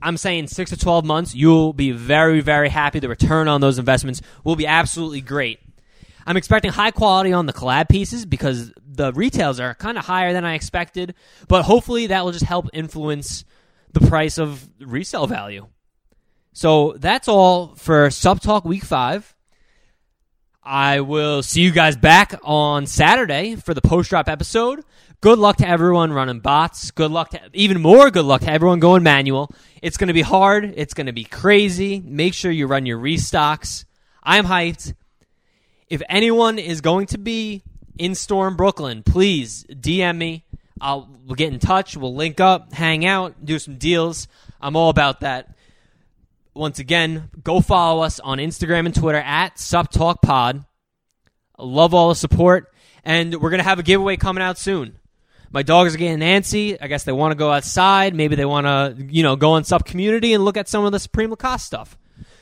I'm 0.00 0.16
saying 0.16 0.48
six 0.48 0.70
to 0.70 0.76
12 0.76 1.04
months, 1.04 1.34
you'll 1.34 1.72
be 1.72 1.92
very, 1.92 2.40
very 2.40 2.68
happy. 2.68 2.98
The 2.98 3.08
return 3.08 3.48
on 3.48 3.60
those 3.60 3.78
investments 3.78 4.20
will 4.44 4.56
be 4.56 4.66
absolutely 4.66 5.20
great. 5.20 5.60
I'm 6.26 6.36
expecting 6.36 6.72
high 6.72 6.90
quality 6.90 7.32
on 7.32 7.46
the 7.46 7.52
collab 7.52 7.88
pieces 7.88 8.26
because 8.26 8.72
the 8.84 9.12
retails 9.12 9.60
are 9.60 9.74
kind 9.74 9.96
of 9.96 10.04
higher 10.04 10.32
than 10.32 10.44
I 10.44 10.54
expected, 10.54 11.14
but 11.48 11.62
hopefully 11.62 12.08
that 12.08 12.24
will 12.24 12.32
just 12.32 12.44
help 12.44 12.68
influence 12.72 13.44
the 13.92 14.00
price 14.00 14.38
of 14.38 14.68
resale 14.80 15.26
value. 15.26 15.66
So 16.52 16.94
that's 16.98 17.28
all 17.28 17.74
for 17.76 18.10
Sup 18.10 18.40
Talk 18.40 18.64
Week 18.64 18.82
5. 18.82 19.34
I 20.64 21.00
will 21.00 21.44
see 21.44 21.60
you 21.60 21.70
guys 21.70 21.96
back 21.96 22.34
on 22.42 22.86
Saturday 22.86 23.54
for 23.54 23.72
the 23.72 23.80
post 23.80 24.10
drop 24.10 24.28
episode. 24.28 24.82
Good 25.20 25.38
luck 25.38 25.58
to 25.58 25.68
everyone 25.68 26.12
running 26.12 26.40
bots. 26.40 26.90
Good 26.90 27.12
luck 27.12 27.30
to 27.30 27.40
even 27.52 27.80
more 27.80 28.10
good 28.10 28.24
luck 28.24 28.40
to 28.40 28.50
everyone 28.50 28.80
going 28.80 29.04
manual. 29.04 29.54
It's 29.86 29.98
going 29.98 30.08
to 30.08 30.14
be 30.14 30.22
hard. 30.22 30.74
It's 30.76 30.94
going 30.94 31.06
to 31.06 31.12
be 31.12 31.22
crazy. 31.22 32.02
Make 32.04 32.34
sure 32.34 32.50
you 32.50 32.66
run 32.66 32.86
your 32.86 32.98
restocks. 32.98 33.84
I'm 34.20 34.44
hyped. 34.44 34.94
If 35.88 36.02
anyone 36.08 36.58
is 36.58 36.80
going 36.80 37.06
to 37.06 37.18
be 37.18 37.62
in 37.96 38.16
Storm 38.16 38.56
Brooklyn, 38.56 39.04
please 39.04 39.64
DM 39.70 40.16
me. 40.16 40.44
I'll 40.80 41.08
we'll 41.24 41.36
get 41.36 41.52
in 41.52 41.60
touch. 41.60 41.96
We'll 41.96 42.16
link 42.16 42.40
up, 42.40 42.72
hang 42.72 43.06
out, 43.06 43.44
do 43.44 43.60
some 43.60 43.76
deals. 43.76 44.26
I'm 44.60 44.74
all 44.74 44.90
about 44.90 45.20
that. 45.20 45.54
Once 46.52 46.80
again, 46.80 47.30
go 47.44 47.60
follow 47.60 48.02
us 48.02 48.18
on 48.18 48.38
Instagram 48.38 48.86
and 48.86 48.94
Twitter 48.94 49.18
at 49.18 49.54
SupTalkPod. 49.54 50.66
Love 51.60 51.94
all 51.94 52.08
the 52.08 52.16
support, 52.16 52.72
and 53.04 53.36
we're 53.36 53.50
gonna 53.50 53.62
have 53.62 53.78
a 53.78 53.84
giveaway 53.84 54.16
coming 54.16 54.42
out 54.42 54.58
soon. 54.58 54.98
My 55.56 55.62
dogs 55.62 55.94
are 55.94 55.96
getting 55.96 56.18
antsy. 56.18 56.76
I 56.82 56.86
guess 56.86 57.04
they 57.04 57.12
want 57.12 57.32
to 57.32 57.34
go 57.34 57.50
outside. 57.50 58.14
Maybe 58.14 58.36
they 58.36 58.44
want 58.44 58.66
to, 58.66 59.02
you 59.08 59.22
know, 59.22 59.36
go 59.36 59.52
on 59.52 59.64
sub 59.64 59.86
community 59.86 60.34
and 60.34 60.44
look 60.44 60.58
at 60.58 60.68
some 60.68 60.84
of 60.84 60.92
the 60.92 61.00
Supreme 61.00 61.30
Lacoste 61.30 61.64
stuff. 61.64 61.96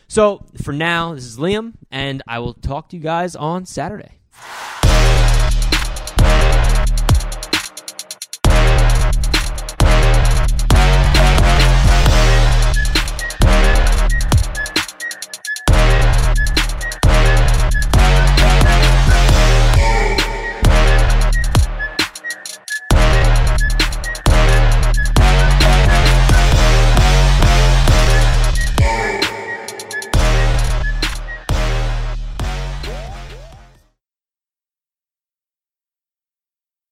So 0.08 0.44
for 0.64 0.72
now, 0.72 1.14
this 1.14 1.24
is 1.24 1.38
Liam, 1.38 1.74
and 1.92 2.24
I 2.26 2.40
will 2.40 2.54
talk 2.54 2.88
to 2.88 2.96
you 2.96 3.02
guys 3.04 3.36
on 3.36 3.66
Saturday. 3.66 4.18